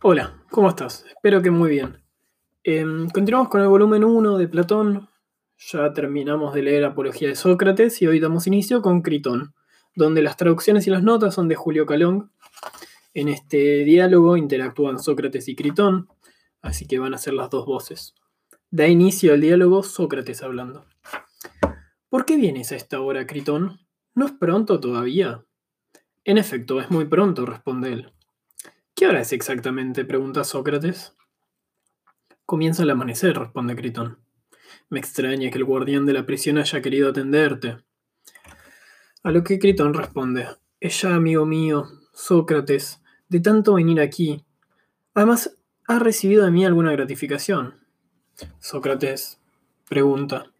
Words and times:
Hola, 0.00 0.44
¿cómo 0.52 0.68
estás? 0.68 1.04
Espero 1.08 1.42
que 1.42 1.50
muy 1.50 1.70
bien. 1.70 2.00
Em, 2.62 3.08
continuamos 3.08 3.48
con 3.48 3.62
el 3.62 3.66
volumen 3.66 4.04
1 4.04 4.38
de 4.38 4.46
Platón. 4.46 5.08
Ya 5.56 5.92
terminamos 5.92 6.54
de 6.54 6.62
leer 6.62 6.84
Apología 6.84 7.26
de 7.26 7.34
Sócrates 7.34 8.00
y 8.00 8.06
hoy 8.06 8.20
damos 8.20 8.46
inicio 8.46 8.80
con 8.80 9.02
Critón, 9.02 9.54
donde 9.96 10.22
las 10.22 10.36
traducciones 10.36 10.86
y 10.86 10.90
las 10.90 11.02
notas 11.02 11.34
son 11.34 11.48
de 11.48 11.56
Julio 11.56 11.84
Calón. 11.84 12.30
En 13.12 13.26
este 13.26 13.82
diálogo 13.82 14.36
interactúan 14.36 15.00
Sócrates 15.00 15.48
y 15.48 15.56
Critón, 15.56 16.06
así 16.62 16.86
que 16.86 17.00
van 17.00 17.14
a 17.14 17.18
ser 17.18 17.34
las 17.34 17.50
dos 17.50 17.66
voces. 17.66 18.14
Da 18.70 18.86
inicio 18.86 19.32
al 19.32 19.40
diálogo 19.40 19.82
Sócrates 19.82 20.44
hablando. 20.44 20.86
¿Por 22.08 22.24
qué 22.24 22.36
vienes 22.36 22.70
a 22.70 22.76
esta 22.76 23.00
hora, 23.00 23.26
Critón? 23.26 23.80
¿No 24.14 24.26
es 24.26 24.32
pronto 24.32 24.78
todavía? 24.78 25.44
En 26.22 26.38
efecto, 26.38 26.80
es 26.80 26.88
muy 26.88 27.06
pronto, 27.06 27.44
responde 27.46 27.92
él. 27.94 28.12
¿Qué 28.98 29.06
hora 29.06 29.20
es 29.20 29.32
exactamente? 29.32 30.04
pregunta 30.04 30.42
Sócrates. 30.42 31.14
Comienza 32.44 32.82
el 32.82 32.90
amanecer, 32.90 33.38
responde 33.38 33.76
Critón. 33.76 34.18
Me 34.90 34.98
extraña 34.98 35.52
que 35.52 35.58
el 35.58 35.64
guardián 35.64 36.04
de 36.04 36.14
la 36.14 36.26
prisión 36.26 36.58
haya 36.58 36.82
querido 36.82 37.10
atenderte. 37.10 37.76
A 39.22 39.30
lo 39.30 39.44
que 39.44 39.60
Critón 39.60 39.94
responde, 39.94 40.48
ella, 40.80 41.14
amigo 41.14 41.46
mío, 41.46 41.86
Sócrates, 42.12 43.00
de 43.28 43.38
tanto 43.38 43.74
venir 43.74 44.00
aquí. 44.00 44.44
Además, 45.14 45.56
¿ha 45.86 46.00
recibido 46.00 46.44
de 46.44 46.50
mí 46.50 46.66
alguna 46.66 46.90
gratificación? 46.90 47.76
Sócrates 48.58 49.40
pregunta, 49.88 50.50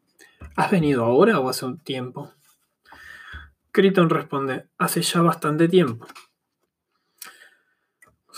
¿has 0.54 0.70
venido 0.70 1.04
ahora 1.04 1.40
o 1.40 1.48
hace 1.48 1.66
un 1.66 1.80
tiempo? 1.80 2.30
Critón 3.72 4.08
responde, 4.10 4.68
hace 4.78 5.02
ya 5.02 5.22
bastante 5.22 5.66
tiempo. 5.66 6.06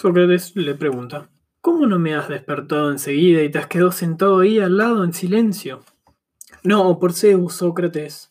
Sócrates 0.01 0.57
le 0.57 0.75
pregunta, 0.75 1.29
¿cómo 1.61 1.87
no 1.87 1.99
me 1.99 2.15
has 2.15 2.27
despertado 2.27 2.91
enseguida 2.91 3.43
y 3.43 3.51
te 3.51 3.59
has 3.59 3.67
quedado 3.67 3.93
sentado 3.93 4.39
ahí 4.39 4.59
al 4.59 4.79
lado 4.79 5.05
en 5.05 5.13
silencio? 5.13 5.81
No, 6.63 6.99
por 6.99 7.13
Zeus, 7.13 7.53
Sócrates. 7.53 8.31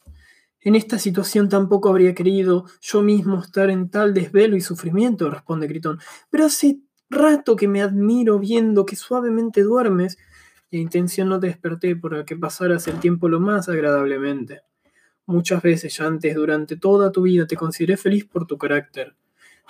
En 0.62 0.74
esta 0.74 0.98
situación 0.98 1.48
tampoco 1.48 1.90
habría 1.90 2.16
querido 2.16 2.66
yo 2.82 3.04
mismo 3.04 3.40
estar 3.40 3.70
en 3.70 3.92
tal 3.92 4.16
desvelo 4.16 4.58
y 4.58 4.62
sufrimiento, 4.62 5.30
responde 5.30 5.68
Critón. 5.68 6.00
Pero 6.32 6.46
hace 6.46 6.80
rato 7.08 7.56
que 7.56 7.68
me 7.68 7.84
admiro 7.84 8.40
viendo 8.40 8.84
que 8.84 8.96
suavemente 8.96 9.62
duermes 9.62 10.18
y 10.72 10.78
a 10.78 10.82
intención 10.82 11.30
no 11.30 11.40
te 11.40 11.46
desperté 11.46 11.96
para 11.96 12.26
que 12.26 12.36
pasaras 12.36 12.88
el 12.88 13.00
tiempo 13.00 13.30
lo 13.30 13.40
más 13.40 13.70
agradablemente. 13.70 14.62
Muchas 15.28 15.62
veces 15.62 15.96
ya 15.96 16.08
antes 16.08 16.34
durante 16.34 16.78
toda 16.78 17.12
tu 17.12 17.22
vida 17.22 17.46
te 17.46 17.56
consideré 17.56 17.96
feliz 17.96 18.26
por 18.26 18.48
tu 18.48 18.58
carácter 18.58 19.14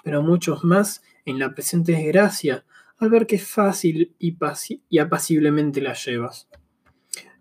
pero 0.03 0.21
muchos 0.21 0.63
más 0.63 1.01
en 1.29 1.39
la 1.39 1.53
presente 1.53 1.93
desgracia 1.93 2.65
al 2.97 3.09
ver 3.09 3.27
que 3.27 3.39
fácil 3.39 4.15
y, 4.19 4.99
apaciblemente 4.99 5.81
la 5.81 5.93
llevas. 5.93 6.49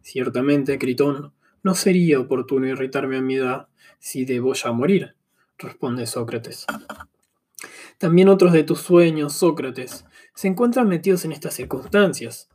Ciertamente, 0.02 0.78
Critón, 0.78 1.32
no 1.62 1.74
sería 1.74 2.20
oportuno 2.20 2.66
irritarme 2.66 3.16
a 3.16 3.20
mi 3.20 3.36
edad 3.36 3.68
si 3.98 4.24
debo 4.24 4.54
ya 4.54 4.70
morir, 4.72 5.16
responde 5.58 6.06
Sócrates. 6.06 6.66
También 7.98 8.28
otros 8.28 8.52
de 8.52 8.62
tus 8.62 8.80
sueños, 8.80 9.32
Sócrates, 9.32 10.04
se 10.34 10.48
encuentran 10.48 10.88
metidos 10.88 11.24
en 11.24 11.32
estas 11.32 11.54
circunstancias, 11.54 12.48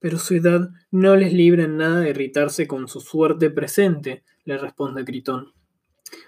pero 0.00 0.18
su 0.18 0.34
edad 0.34 0.70
no 0.90 1.14
les 1.14 1.32
libra 1.32 1.64
en 1.64 1.76
nada 1.76 2.00
de 2.00 2.10
irritarse 2.10 2.66
con 2.66 2.88
su 2.88 3.00
suerte 3.00 3.50
presente, 3.50 4.24
le 4.44 4.58
responde 4.58 5.04
Critón. 5.04 5.52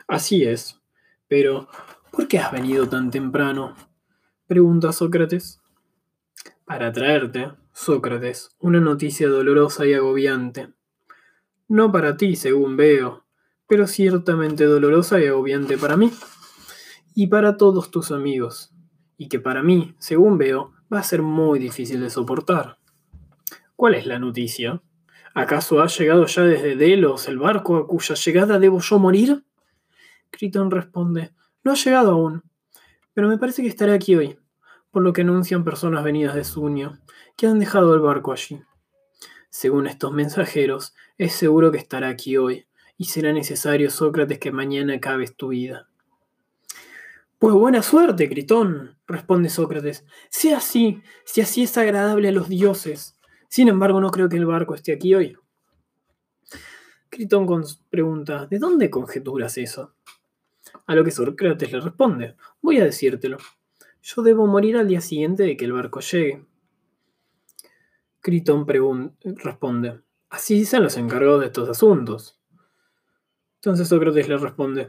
Así 0.06 0.44
es, 0.44 0.80
pero 1.26 1.68
¿Por 2.14 2.28
qué 2.28 2.38
has 2.38 2.52
venido 2.52 2.88
tan 2.88 3.10
temprano? 3.10 3.74
Pregunta 4.46 4.92
Sócrates. 4.92 5.62
Para 6.66 6.92
traerte, 6.92 7.52
Sócrates, 7.72 8.50
una 8.58 8.80
noticia 8.80 9.28
dolorosa 9.28 9.86
y 9.86 9.94
agobiante. 9.94 10.72
No 11.68 11.90
para 11.90 12.16
ti, 12.16 12.36
según 12.36 12.76
veo, 12.76 13.24
pero 13.66 13.86
ciertamente 13.86 14.64
dolorosa 14.64 15.20
y 15.20 15.26
agobiante 15.26 15.78
para 15.78 15.96
mí 15.96 16.12
y 17.14 17.28
para 17.28 17.56
todos 17.56 17.90
tus 17.90 18.10
amigos, 18.10 18.74
y 19.16 19.28
que 19.28 19.40
para 19.40 19.62
mí, 19.62 19.94
según 19.98 20.36
veo, 20.36 20.72
va 20.92 20.98
a 20.98 21.04
ser 21.04 21.22
muy 21.22 21.58
difícil 21.58 22.00
de 22.00 22.10
soportar. 22.10 22.78
¿Cuál 23.76 23.94
es 23.94 24.06
la 24.06 24.18
noticia? 24.18 24.82
¿Acaso 25.32 25.80
ha 25.80 25.86
llegado 25.86 26.26
ya 26.26 26.42
desde 26.42 26.76
Delos 26.76 27.28
el 27.28 27.38
barco 27.38 27.76
a 27.76 27.86
cuya 27.86 28.14
llegada 28.14 28.58
debo 28.58 28.80
yo 28.80 28.98
morir? 28.98 29.44
Critón 30.30 30.70
responde, 30.70 31.32
no 31.62 31.72
ha 31.72 31.76
llegado 31.76 32.12
aún, 32.12 32.42
pero 33.14 33.28
me 33.28 33.38
parece 33.38 33.62
que 33.62 33.68
estará 33.68 33.94
aquí 33.94 34.14
hoy, 34.14 34.38
por 34.90 35.02
lo 35.02 35.12
que 35.12 35.22
anuncian 35.22 35.64
personas 35.64 36.04
venidas 36.04 36.34
de 36.34 36.44
Sunio, 36.44 36.98
que 37.36 37.46
han 37.46 37.58
dejado 37.58 37.94
el 37.94 38.00
barco 38.00 38.32
allí. 38.32 38.60
Según 39.50 39.86
estos 39.86 40.12
mensajeros, 40.12 40.94
es 41.16 41.32
seguro 41.32 41.72
que 41.72 41.78
estará 41.78 42.08
aquí 42.08 42.36
hoy, 42.36 42.66
y 42.98 43.06
será 43.06 43.32
necesario, 43.32 43.90
Sócrates, 43.90 44.38
que 44.38 44.52
mañana 44.52 44.94
acabes 44.94 45.36
tu 45.36 45.48
vida. 45.48 45.88
Pues 47.38 47.54
buena 47.54 47.82
suerte, 47.82 48.28
Critón, 48.28 48.96
responde 49.06 49.48
Sócrates. 49.50 50.04
Sea 50.30 50.58
así, 50.58 51.02
si 51.24 51.40
así 51.40 51.64
es 51.64 51.76
agradable 51.76 52.28
a 52.28 52.32
los 52.32 52.48
dioses. 52.48 53.18
Sin 53.48 53.68
embargo, 53.68 54.00
no 54.00 54.10
creo 54.10 54.28
que 54.28 54.36
el 54.36 54.46
barco 54.46 54.74
esté 54.74 54.92
aquí 54.92 55.14
hoy. 55.14 55.36
Critón 57.10 57.46
pregunta, 57.90 58.46
¿de 58.46 58.58
dónde 58.58 58.90
conjeturas 58.90 59.58
eso? 59.58 59.94
A 60.86 60.94
lo 60.94 61.04
que 61.04 61.10
Sócrates 61.10 61.70
le 61.70 61.80
responde, 61.80 62.34
voy 62.64 62.78
a 62.78 62.84
decírtelo. 62.84 63.36
Yo 64.02 64.22
debo 64.22 64.46
morir 64.46 64.78
al 64.78 64.88
día 64.88 65.02
siguiente 65.02 65.42
de 65.42 65.54
que 65.54 65.66
el 65.66 65.74
barco 65.74 66.00
llegue. 66.00 66.46
Critón 68.20 68.66
responde, 69.22 70.00
así 70.30 70.54
dicen 70.54 70.82
los 70.82 70.96
encargados 70.96 71.40
de 71.40 71.46
estos 71.48 71.68
asuntos. 71.68 72.40
Entonces 73.56 73.86
Sócrates 73.86 74.28
le 74.28 74.38
responde, 74.38 74.88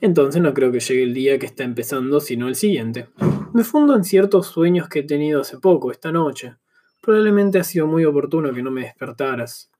entonces 0.00 0.40
no 0.40 0.54
creo 0.54 0.70
que 0.70 0.78
llegue 0.78 1.02
el 1.02 1.14
día 1.14 1.36
que 1.40 1.46
está 1.46 1.64
empezando, 1.64 2.20
sino 2.20 2.46
el 2.46 2.54
siguiente. 2.54 3.08
Me 3.52 3.64
fundo 3.64 3.96
en 3.96 4.04
ciertos 4.04 4.46
sueños 4.46 4.88
que 4.88 5.00
he 5.00 5.02
tenido 5.02 5.40
hace 5.40 5.58
poco, 5.58 5.90
esta 5.90 6.12
noche. 6.12 6.54
Probablemente 7.02 7.58
ha 7.58 7.64
sido 7.64 7.88
muy 7.88 8.04
oportuno 8.04 8.54
que 8.54 8.62
no 8.62 8.70
me 8.70 8.82
despertaras. 8.82 9.72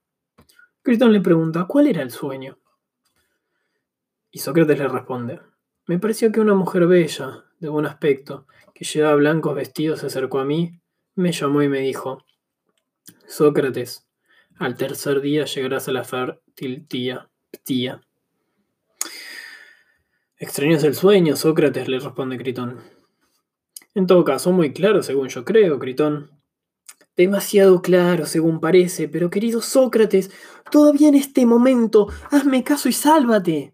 Critón 0.81 1.13
le 1.13 1.21
pregunta, 1.21 1.63
¿cuál 1.65 1.87
era 1.87 2.01
el 2.01 2.11
sueño? 2.11 2.59
Y 4.31 4.39
Sócrates 4.39 4.77
le 4.77 4.87
responde, 4.89 5.39
me 5.87 5.99
pareció 5.99 6.31
que 6.31 6.41
una 6.41 6.53
mujer 6.53 6.85
bella, 6.85 7.45
de 7.59 7.69
buen 7.69 7.85
aspecto, 7.85 8.45
que 8.75 8.85
llevaba 8.85 9.15
blancos 9.15 9.55
vestidos, 9.55 10.01
se 10.01 10.07
acercó 10.07 10.39
a 10.39 10.45
mí, 10.45 10.79
me 11.15 11.31
llamó 11.31 11.63
y 11.63 11.69
me 11.69 11.79
dijo, 11.79 12.25
Sócrates, 13.25 14.05
al 14.59 14.75
tercer 14.75 15.21
día 15.21 15.45
llegarás 15.45 15.87
a 15.87 15.93
la 15.93 16.03
fértil 16.03 16.85
tía, 16.87 17.29
tía. 17.63 18.01
Extraño 20.37 20.75
es 20.75 20.83
el 20.83 20.93
sueño, 20.93 21.35
Sócrates, 21.37 21.87
le 21.87 21.99
responde 21.99 22.37
Critón. 22.37 22.81
En 23.95 24.05
todo 24.07 24.23
caso, 24.25 24.51
muy 24.51 24.73
claro, 24.73 25.01
según 25.01 25.29
yo 25.29 25.45
creo, 25.45 25.79
Critón. 25.79 26.31
Demasiado 27.15 27.81
claro, 27.81 28.25
según 28.25 28.59
parece, 28.59 29.07
pero 29.07 29.29
querido 29.29 29.61
Sócrates, 29.61 30.31
todavía 30.69 31.07
en 31.07 31.15
este 31.15 31.45
momento, 31.45 32.07
hazme 32.29 32.63
caso 32.63 32.89
y 32.89 32.93
sálvate. 32.93 33.73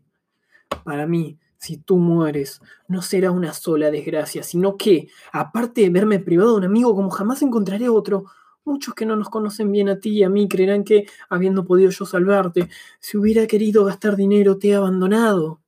Para 0.85 1.07
mí, 1.07 1.39
si 1.63 1.77
tú 1.77 1.97
mueres, 1.97 2.59
no 2.89 3.01
será 3.01 3.31
una 3.31 3.53
sola 3.53 3.89
desgracia, 3.89 4.43
sino 4.43 4.75
que, 4.75 5.07
aparte 5.31 5.79
de 5.79 5.89
verme 5.89 6.19
privado 6.19 6.51
de 6.51 6.57
un 6.57 6.65
amigo 6.65 6.93
como 6.93 7.09
jamás 7.09 7.41
encontraré 7.41 7.87
otro, 7.87 8.25
muchos 8.65 8.93
que 8.93 9.05
no 9.05 9.15
nos 9.15 9.29
conocen 9.29 9.71
bien 9.71 9.87
a 9.87 9.97
ti 9.97 10.09
y 10.09 10.23
a 10.23 10.29
mí 10.29 10.49
creerán 10.49 10.83
que, 10.83 11.05
habiendo 11.29 11.63
podido 11.63 11.89
yo 11.89 12.05
salvarte, 12.05 12.67
si 12.99 13.17
hubiera 13.17 13.47
querido 13.47 13.85
gastar 13.85 14.17
dinero, 14.17 14.57
te 14.57 14.69
he 14.69 14.75
abandonado. 14.75 15.61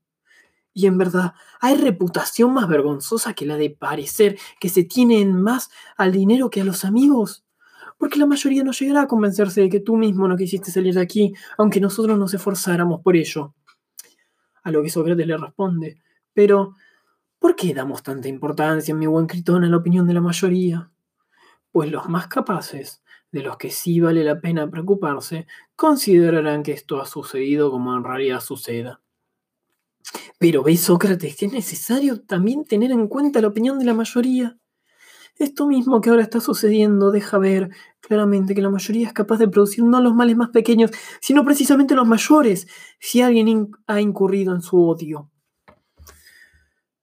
Y 0.73 0.87
en 0.87 0.97
verdad, 0.97 1.33
¿hay 1.61 1.75
reputación 1.75 2.53
más 2.53 2.67
vergonzosa 2.67 3.33
que 3.33 3.45
la 3.45 3.55
de 3.55 3.69
parecer 3.69 4.37
que 4.59 4.67
se 4.67 4.83
tienen 4.83 5.41
más 5.41 5.69
al 5.95 6.11
dinero 6.11 6.49
que 6.49 6.59
a 6.59 6.65
los 6.65 6.83
amigos? 6.83 7.45
Porque 7.97 8.19
la 8.19 8.25
mayoría 8.25 8.65
no 8.65 8.73
llegará 8.73 9.03
a 9.03 9.07
convencerse 9.07 9.61
de 9.61 9.69
que 9.69 9.79
tú 9.79 9.95
mismo 9.95 10.27
no 10.27 10.35
quisiste 10.35 10.71
salir 10.71 10.93
de 10.93 11.01
aquí, 11.01 11.33
aunque 11.57 11.79
nosotros 11.79 12.19
nos 12.19 12.33
esforzáramos 12.33 12.99
por 12.99 13.15
ello. 13.15 13.53
A 14.65 14.71
lo 14.71 14.81
que 14.81 14.89
Sócrates 14.89 15.27
le 15.27 15.37
responde, 15.37 16.01
pero 16.33 16.73
¿por 17.37 17.55
qué 17.55 17.71
damos 17.75 18.01
tanta 18.01 18.27
importancia, 18.27 18.95
mi 18.95 19.05
buen 19.05 19.27
Critón, 19.27 19.63
a 19.63 19.69
la 19.69 19.77
opinión 19.77 20.07
de 20.07 20.15
la 20.15 20.21
mayoría? 20.21 20.91
Pues 21.71 21.91
los 21.91 22.09
más 22.09 22.27
capaces, 22.27 23.03
de 23.31 23.43
los 23.43 23.57
que 23.57 23.69
sí 23.69 23.99
vale 23.99 24.23
la 24.23 24.41
pena 24.41 24.67
preocuparse, 24.67 25.45
considerarán 25.75 26.63
que 26.63 26.71
esto 26.71 26.99
ha 26.99 27.05
sucedido 27.05 27.69
como 27.69 27.95
en 27.95 28.03
realidad 28.03 28.39
suceda. 28.39 29.01
Pero 30.39 30.63
¿ves, 30.63 30.79
Sócrates, 30.79 31.35
que 31.37 31.45
es 31.45 31.53
necesario 31.53 32.21
también 32.21 32.65
tener 32.65 32.91
en 32.91 33.07
cuenta 33.07 33.41
la 33.41 33.49
opinión 33.49 33.77
de 33.77 33.85
la 33.85 33.93
mayoría? 33.93 34.57
Esto 35.37 35.67
mismo 35.67 35.99
que 35.99 36.09
ahora 36.09 36.21
está 36.21 36.39
sucediendo 36.39 37.11
deja 37.11 37.37
ver 37.37 37.69
claramente 37.99 38.55
que 38.55 38.61
la 38.61 38.69
mayoría 38.69 39.07
es 39.07 39.13
capaz 39.13 39.37
de 39.37 39.47
producir 39.47 39.83
no 39.83 39.99
los 39.99 40.15
males 40.15 40.37
más 40.37 40.49
pequeños, 40.49 40.91
sino 41.19 41.43
precisamente 41.43 41.95
los 41.95 42.07
mayores, 42.07 42.67
si 42.99 43.21
alguien 43.21 43.71
ha 43.87 43.99
incurrido 43.99 44.55
en 44.55 44.61
su 44.61 44.81
odio. 44.81 45.29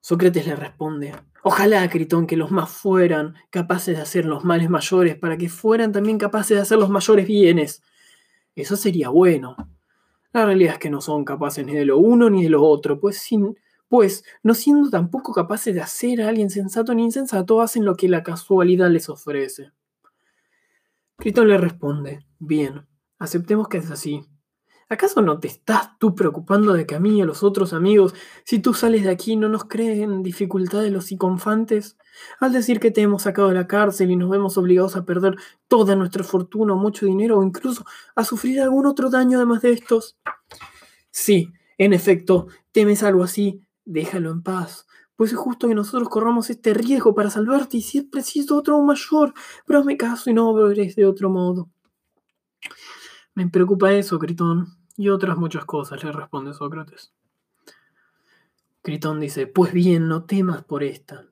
Sócrates 0.00 0.46
le 0.46 0.56
responde, 0.56 1.12
Ojalá, 1.44 1.88
Critón, 1.90 2.28
que 2.28 2.36
los 2.36 2.52
más 2.52 2.70
fueran 2.70 3.34
capaces 3.50 3.96
de 3.96 4.02
hacer 4.02 4.24
los 4.26 4.44
males 4.44 4.70
mayores 4.70 5.16
para 5.16 5.36
que 5.36 5.48
fueran 5.48 5.90
también 5.90 6.16
capaces 6.16 6.56
de 6.56 6.62
hacer 6.62 6.78
los 6.78 6.88
mayores 6.88 7.26
bienes. 7.26 7.82
Eso 8.54 8.76
sería 8.76 9.08
bueno. 9.08 9.56
La 10.32 10.46
realidad 10.46 10.74
es 10.74 10.78
que 10.78 10.88
no 10.88 11.00
son 11.00 11.24
capaces 11.24 11.66
ni 11.66 11.74
de 11.74 11.84
lo 11.84 11.98
uno 11.98 12.30
ni 12.30 12.44
de 12.44 12.48
lo 12.48 12.62
otro, 12.62 13.00
pues, 13.00 13.18
sin, 13.18 13.56
pues 13.92 14.24
no 14.42 14.54
siendo 14.54 14.88
tampoco 14.88 15.34
capaces 15.34 15.74
de 15.74 15.82
hacer 15.82 16.22
a 16.22 16.30
alguien 16.30 16.48
sensato 16.48 16.94
ni 16.94 17.04
insensato, 17.04 17.60
hacen 17.60 17.84
lo 17.84 17.94
que 17.94 18.08
la 18.08 18.22
casualidad 18.22 18.88
les 18.88 19.10
ofrece. 19.10 19.70
Critón 21.18 21.48
le 21.48 21.58
responde, 21.58 22.24
bien, 22.38 22.86
aceptemos 23.18 23.68
que 23.68 23.76
es 23.76 23.90
así. 23.90 24.24
¿Acaso 24.88 25.20
no 25.20 25.40
te 25.40 25.48
estás 25.48 25.98
tú 25.98 26.14
preocupando 26.14 26.72
de 26.72 26.86
que 26.86 26.94
a 26.94 27.00
mí 27.00 27.18
y 27.18 27.20
a 27.20 27.26
los 27.26 27.42
otros 27.42 27.74
amigos, 27.74 28.14
si 28.46 28.60
tú 28.60 28.72
sales 28.72 29.02
de 29.02 29.10
aquí, 29.10 29.36
no 29.36 29.50
nos 29.50 29.66
creen 29.66 30.22
dificultades 30.22 30.90
los 30.90 31.04
psiconfantes? 31.04 31.98
Al 32.40 32.54
decir 32.54 32.80
que 32.80 32.92
te 32.92 33.02
hemos 33.02 33.24
sacado 33.24 33.48
de 33.48 33.56
la 33.56 33.66
cárcel 33.66 34.10
y 34.10 34.16
nos 34.16 34.30
vemos 34.30 34.56
obligados 34.56 34.96
a 34.96 35.04
perder 35.04 35.36
toda 35.68 35.96
nuestra 35.96 36.24
fortuna 36.24 36.72
o 36.72 36.76
mucho 36.76 37.04
dinero 37.04 37.38
o 37.38 37.42
incluso 37.42 37.84
a 38.16 38.24
sufrir 38.24 38.62
algún 38.62 38.86
otro 38.86 39.10
daño 39.10 39.36
además 39.36 39.60
de 39.60 39.72
estos. 39.72 40.16
Sí, 41.10 41.52
en 41.76 41.92
efecto, 41.92 42.46
temes 42.72 43.02
algo 43.02 43.22
así, 43.22 43.60
déjalo 43.84 44.30
en 44.30 44.42
paz. 44.42 44.86
Pues 45.16 45.32
es 45.32 45.38
justo 45.38 45.68
que 45.68 45.74
nosotros 45.74 46.08
corramos 46.08 46.50
este 46.50 46.74
riesgo 46.74 47.14
para 47.14 47.30
salvarte 47.30 47.76
y 47.76 47.82
si 47.82 47.98
es 47.98 48.04
preciso 48.04 48.56
otro 48.56 48.80
mayor, 48.82 49.34
pero 49.66 49.80
hazme 49.80 49.96
caso 49.96 50.30
y 50.30 50.34
no 50.34 50.48
obres 50.48 50.96
de 50.96 51.06
otro 51.06 51.30
modo. 51.30 51.70
Me 53.34 53.48
preocupa 53.48 53.92
eso, 53.92 54.18
Critón 54.18 54.66
y 54.96 55.08
otras 55.08 55.36
muchas 55.36 55.64
cosas, 55.64 56.02
le 56.04 56.12
responde 56.12 56.52
Sócrates. 56.52 57.12
Critón 58.82 59.20
dice, 59.20 59.46
pues 59.46 59.72
bien, 59.72 60.08
no 60.08 60.24
temas 60.24 60.64
por 60.64 60.82
esta. 60.82 61.26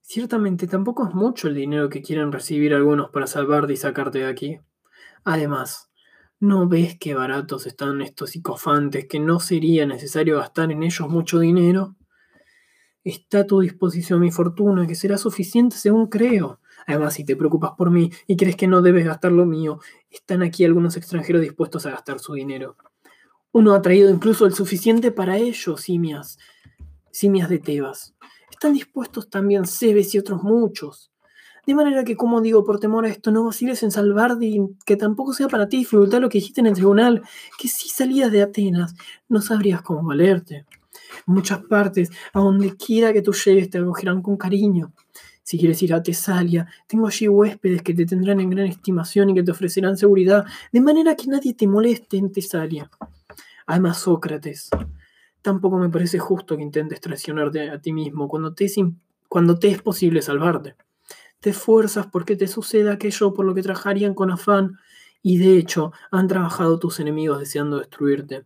Ciertamente 0.00 0.66
tampoco 0.66 1.06
es 1.06 1.14
mucho 1.14 1.48
el 1.48 1.54
dinero 1.54 1.90
que 1.90 2.00
quieren 2.00 2.32
recibir 2.32 2.72
algunos 2.72 3.10
para 3.10 3.26
salvarte 3.26 3.74
y 3.74 3.76
sacarte 3.76 4.20
de 4.20 4.26
aquí. 4.26 4.60
Además, 5.22 5.87
¿no 6.40 6.68
ves 6.68 6.96
qué 6.98 7.14
baratos 7.14 7.66
están 7.66 8.00
estos 8.00 8.30
psicofantes 8.30 9.06
que 9.06 9.18
no 9.18 9.40
sería 9.40 9.86
necesario 9.86 10.38
gastar 10.38 10.70
en 10.70 10.82
ellos 10.82 11.08
mucho 11.08 11.40
dinero? 11.40 11.96
Está 13.02 13.40
a 13.40 13.46
tu 13.46 13.60
disposición 13.60 14.20
mi 14.20 14.30
fortuna, 14.30 14.86
que 14.86 14.94
será 14.94 15.18
suficiente 15.18 15.76
según 15.76 16.06
creo. 16.06 16.60
Además, 16.86 17.14
si 17.14 17.24
te 17.24 17.36
preocupas 17.36 17.72
por 17.76 17.90
mí 17.90 18.10
y 18.26 18.36
crees 18.36 18.56
que 18.56 18.66
no 18.66 18.82
debes 18.82 19.04
gastar 19.04 19.32
lo 19.32 19.46
mío, 19.46 19.80
están 20.10 20.42
aquí 20.42 20.64
algunos 20.64 20.96
extranjeros 20.96 21.42
dispuestos 21.42 21.86
a 21.86 21.90
gastar 21.90 22.18
su 22.18 22.34
dinero. 22.34 22.76
Uno 23.52 23.74
ha 23.74 23.82
traído 23.82 24.10
incluso 24.10 24.46
el 24.46 24.54
suficiente 24.54 25.10
para 25.10 25.38
ellos, 25.38 25.80
simias, 25.80 26.38
simias 27.10 27.48
de 27.48 27.58
Tebas. 27.58 28.14
Están 28.50 28.74
dispuestos 28.74 29.30
también 29.30 29.66
Cebes 29.66 30.14
y 30.14 30.18
otros 30.18 30.42
muchos. 30.42 31.10
De 31.68 31.74
manera 31.74 32.02
que, 32.02 32.16
como 32.16 32.40
digo, 32.40 32.64
por 32.64 32.80
temor 32.80 33.04
a 33.04 33.10
esto, 33.10 33.30
no 33.30 33.44
vaciles 33.44 33.82
en 33.82 33.90
salvar 33.90 34.38
y 34.40 34.58
que 34.86 34.96
tampoco 34.96 35.34
sea 35.34 35.48
para 35.48 35.68
ti 35.68 35.76
dificultar 35.76 36.18
lo 36.18 36.30
que 36.30 36.38
dijiste 36.38 36.62
en 36.62 36.66
el 36.68 36.72
tribunal, 36.72 37.20
que 37.58 37.68
si 37.68 37.90
salías 37.90 38.32
de 38.32 38.40
Atenas, 38.40 38.94
no 39.28 39.42
sabrías 39.42 39.82
cómo 39.82 40.02
valerte. 40.02 40.64
En 41.26 41.34
muchas 41.34 41.62
partes, 41.64 42.10
a 42.32 42.40
donde 42.40 42.74
quiera 42.74 43.12
que 43.12 43.20
tú 43.20 43.34
llegues, 43.34 43.68
te 43.68 43.76
acogerán 43.76 44.22
con 44.22 44.38
cariño. 44.38 44.94
Si 45.42 45.58
quieres 45.58 45.82
ir 45.82 45.92
a 45.92 46.02
Tesalia, 46.02 46.66
tengo 46.86 47.06
allí 47.06 47.28
huéspedes 47.28 47.82
que 47.82 47.92
te 47.92 48.06
tendrán 48.06 48.40
en 48.40 48.48
gran 48.48 48.64
estimación 48.64 49.28
y 49.28 49.34
que 49.34 49.42
te 49.42 49.50
ofrecerán 49.50 49.98
seguridad, 49.98 50.46
de 50.72 50.80
manera 50.80 51.16
que 51.16 51.26
nadie 51.26 51.52
te 51.52 51.66
moleste 51.66 52.16
en 52.16 52.32
Tesalia. 52.32 52.90
Además, 53.66 53.98
Sócrates, 53.98 54.70
tampoco 55.42 55.76
me 55.76 55.90
parece 55.90 56.18
justo 56.18 56.56
que 56.56 56.62
intentes 56.62 56.98
traicionarte 56.98 57.68
a 57.68 57.78
ti 57.78 57.92
mismo 57.92 58.26
cuando 58.26 58.54
te 58.54 58.64
es 59.68 59.82
posible 59.82 60.22
salvarte. 60.22 60.74
Te 61.40 61.50
esfuerzas 61.50 62.06
porque 62.06 62.36
te 62.36 62.48
suceda 62.48 62.92
aquello 62.92 63.32
por 63.32 63.46
lo 63.46 63.54
que 63.54 63.62
trabajarían 63.62 64.14
con 64.14 64.30
afán, 64.30 64.78
y 65.22 65.38
de 65.38 65.56
hecho 65.58 65.92
han 66.10 66.28
trabajado 66.28 66.78
tus 66.78 67.00
enemigos 67.00 67.40
deseando 67.40 67.78
destruirte. 67.78 68.44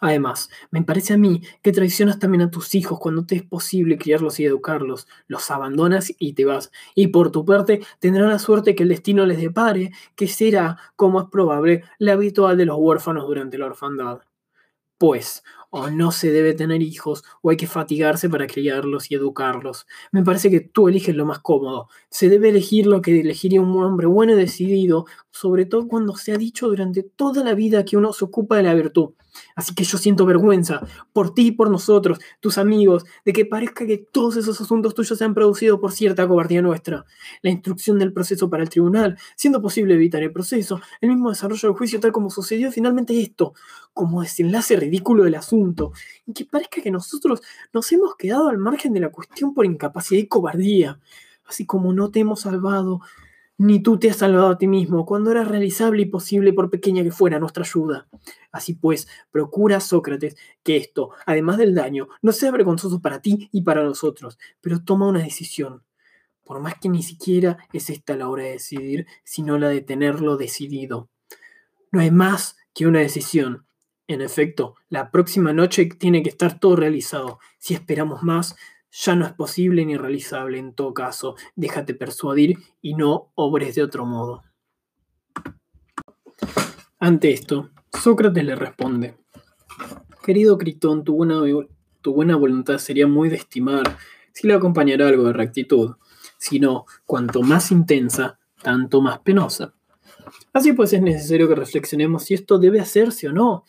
Además, 0.00 0.50
me 0.70 0.82
parece 0.82 1.14
a 1.14 1.18
mí 1.18 1.42
que 1.62 1.72
traicionas 1.72 2.18
también 2.18 2.42
a 2.42 2.50
tus 2.50 2.74
hijos 2.74 2.98
cuando 2.98 3.24
te 3.26 3.36
es 3.36 3.42
posible 3.42 3.98
criarlos 3.98 4.40
y 4.40 4.44
educarlos. 4.44 5.06
Los 5.26 5.50
abandonas 5.50 6.12
y 6.18 6.34
te 6.34 6.44
vas. 6.44 6.70
Y 6.94 7.08
por 7.08 7.30
tu 7.30 7.44
parte 7.44 7.80
tendrán 7.98 8.28
la 8.28 8.38
suerte 8.38 8.74
que 8.74 8.82
el 8.82 8.88
destino 8.90 9.26
les 9.26 9.40
depare, 9.40 9.92
que 10.16 10.26
será, 10.26 10.78
como 10.96 11.20
es 11.20 11.28
probable, 11.30 11.84
la 11.98 12.12
habitual 12.12 12.56
de 12.56 12.66
los 12.66 12.76
huérfanos 12.78 13.26
durante 13.26 13.58
la 13.58 13.66
orfandad. 13.66 14.20
Pues, 15.00 15.42
o 15.70 15.88
no 15.88 16.12
se 16.12 16.30
debe 16.30 16.52
tener 16.52 16.82
hijos, 16.82 17.24
o 17.40 17.48
hay 17.48 17.56
que 17.56 17.66
fatigarse 17.66 18.28
para 18.28 18.46
criarlos 18.46 19.10
y 19.10 19.14
educarlos. 19.14 19.86
Me 20.12 20.22
parece 20.22 20.50
que 20.50 20.60
tú 20.60 20.88
eliges 20.88 21.16
lo 21.16 21.24
más 21.24 21.38
cómodo. 21.38 21.88
Se 22.10 22.28
debe 22.28 22.50
elegir 22.50 22.86
lo 22.86 23.00
que 23.00 23.20
elegiría 23.20 23.62
un 23.62 23.82
hombre 23.82 24.06
bueno 24.06 24.34
y 24.34 24.36
decidido, 24.36 25.06
sobre 25.30 25.64
todo 25.64 25.88
cuando 25.88 26.16
se 26.16 26.32
ha 26.32 26.36
dicho 26.36 26.68
durante 26.68 27.02
toda 27.02 27.42
la 27.42 27.54
vida 27.54 27.86
que 27.86 27.96
uno 27.96 28.12
se 28.12 28.26
ocupa 28.26 28.58
de 28.58 28.64
la 28.64 28.74
virtud. 28.74 29.14
Así 29.54 29.74
que 29.74 29.84
yo 29.84 29.96
siento 29.96 30.26
vergüenza 30.26 30.86
por 31.12 31.34
ti 31.34 31.48
y 31.48 31.52
por 31.52 31.70
nosotros, 31.70 32.18
tus 32.40 32.58
amigos, 32.58 33.04
de 33.24 33.32
que 33.32 33.46
parezca 33.46 33.86
que 33.86 33.98
todos 33.98 34.36
esos 34.36 34.60
asuntos 34.60 34.94
tuyos 34.94 35.16
se 35.16 35.24
han 35.24 35.34
producido 35.34 35.80
por 35.80 35.92
cierta 35.92 36.26
cobardía 36.26 36.62
nuestra. 36.62 37.04
La 37.42 37.50
instrucción 37.50 37.98
del 37.98 38.12
proceso 38.12 38.50
para 38.50 38.62
el 38.62 38.68
tribunal, 38.68 39.16
siendo 39.36 39.62
posible 39.62 39.94
evitar 39.94 40.22
el 40.22 40.32
proceso, 40.32 40.80
el 41.00 41.10
mismo 41.10 41.30
desarrollo 41.30 41.68
del 41.68 41.76
juicio 41.76 42.00
tal 42.00 42.12
como 42.12 42.30
sucedió 42.30 42.70
finalmente 42.72 43.20
esto, 43.20 43.54
como 44.00 44.22
desenlace 44.22 44.76
ridículo 44.76 45.24
del 45.24 45.34
asunto, 45.34 45.92
y 46.24 46.32
que 46.32 46.46
parezca 46.46 46.80
que 46.80 46.90
nosotros 46.90 47.42
nos 47.74 47.92
hemos 47.92 48.16
quedado 48.16 48.48
al 48.48 48.56
margen 48.56 48.94
de 48.94 49.00
la 49.00 49.10
cuestión 49.10 49.52
por 49.52 49.66
incapacidad 49.66 50.22
y 50.22 50.26
cobardía, 50.26 50.98
así 51.44 51.66
como 51.66 51.92
no 51.92 52.10
te 52.10 52.20
hemos 52.20 52.40
salvado, 52.40 53.02
ni 53.58 53.82
tú 53.82 53.98
te 53.98 54.08
has 54.08 54.16
salvado 54.16 54.48
a 54.48 54.56
ti 54.56 54.66
mismo 54.66 55.04
cuando 55.04 55.30
era 55.30 55.44
realizable 55.44 56.00
y 56.00 56.06
posible 56.06 56.54
por 56.54 56.70
pequeña 56.70 57.02
que 57.02 57.10
fuera 57.10 57.38
nuestra 57.38 57.62
ayuda. 57.62 58.08
Así 58.50 58.72
pues, 58.72 59.06
procura, 59.30 59.80
Sócrates, 59.80 60.34
que 60.62 60.78
esto, 60.78 61.10
además 61.26 61.58
del 61.58 61.74
daño, 61.74 62.08
no 62.22 62.32
sea 62.32 62.52
vergonzoso 62.52 63.02
para 63.02 63.20
ti 63.20 63.50
y 63.52 63.60
para 63.60 63.84
nosotros, 63.84 64.38
pero 64.62 64.82
toma 64.82 65.08
una 65.08 65.22
decisión. 65.22 65.82
Por 66.42 66.60
más 66.60 66.76
que 66.80 66.88
ni 66.88 67.02
siquiera 67.02 67.58
es 67.74 67.90
esta 67.90 68.16
la 68.16 68.30
hora 68.30 68.44
de 68.44 68.52
decidir, 68.52 69.06
sino 69.24 69.58
la 69.58 69.68
de 69.68 69.82
tenerlo 69.82 70.38
decidido. 70.38 71.10
No 71.92 72.00
hay 72.00 72.10
más 72.10 72.56
que 72.72 72.86
una 72.86 73.00
decisión, 73.00 73.66
en 74.12 74.22
efecto, 74.22 74.74
la 74.88 75.10
próxima 75.10 75.52
noche 75.52 75.86
tiene 75.86 76.22
que 76.22 76.30
estar 76.30 76.58
todo 76.58 76.76
realizado. 76.76 77.38
Si 77.58 77.74
esperamos 77.74 78.22
más, 78.22 78.56
ya 78.90 79.14
no 79.14 79.24
es 79.24 79.32
posible 79.32 79.84
ni 79.84 79.96
realizable. 79.96 80.58
En 80.58 80.74
todo 80.74 80.94
caso, 80.94 81.36
déjate 81.54 81.94
persuadir 81.94 82.58
y 82.82 82.94
no 82.94 83.30
obres 83.34 83.74
de 83.74 83.82
otro 83.82 84.06
modo. 84.06 84.42
Ante 86.98 87.32
esto, 87.32 87.70
Sócrates 87.92 88.44
le 88.44 88.54
responde, 88.56 89.16
Querido 90.22 90.58
Critón, 90.58 91.02
tu 91.04 91.14
buena, 91.14 92.36
voluntad 92.36 92.78
sería 92.78 93.06
muy 93.06 93.28
de 93.28 93.36
estimar 93.36 93.96
si 94.32 94.46
le 94.46 94.54
acompañara 94.54 95.08
algo 95.08 95.24
de 95.24 95.32
rectitud, 95.32 95.96
sino 96.36 96.84
cuanto 97.06 97.42
más 97.42 97.70
intensa, 97.70 98.38
tanto 98.62 99.00
más 99.00 99.20
penosa. 99.20 99.74
Así 100.52 100.72
pues 100.72 100.92
es 100.92 101.00
necesario 101.00 101.48
que 101.48 101.54
reflexionemos 101.54 102.24
si 102.24 102.34
esto 102.34 102.58
debe 102.58 102.80
hacerse 102.80 103.28
o 103.28 103.32
no, 103.32 103.64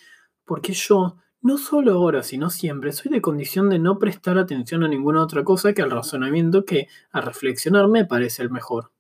porque 0.45 0.73
yo, 0.73 1.17
no 1.41 1.57
solo 1.57 1.93
ahora, 1.93 2.23
sino 2.23 2.49
siempre, 2.49 2.91
soy 2.91 3.11
de 3.11 3.21
condición 3.21 3.69
de 3.69 3.79
no 3.79 3.97
prestar 3.97 4.37
atención 4.37 4.83
a 4.83 4.87
ninguna 4.87 5.23
otra 5.23 5.43
cosa 5.43 5.73
que 5.73 5.81
al 5.81 5.91
razonamiento 5.91 6.65
que, 6.65 6.87
a 7.11 7.21
reflexionar, 7.21 7.87
me 7.87 8.05
parece 8.05 8.43
el 8.43 8.51
mejor. 8.51 8.91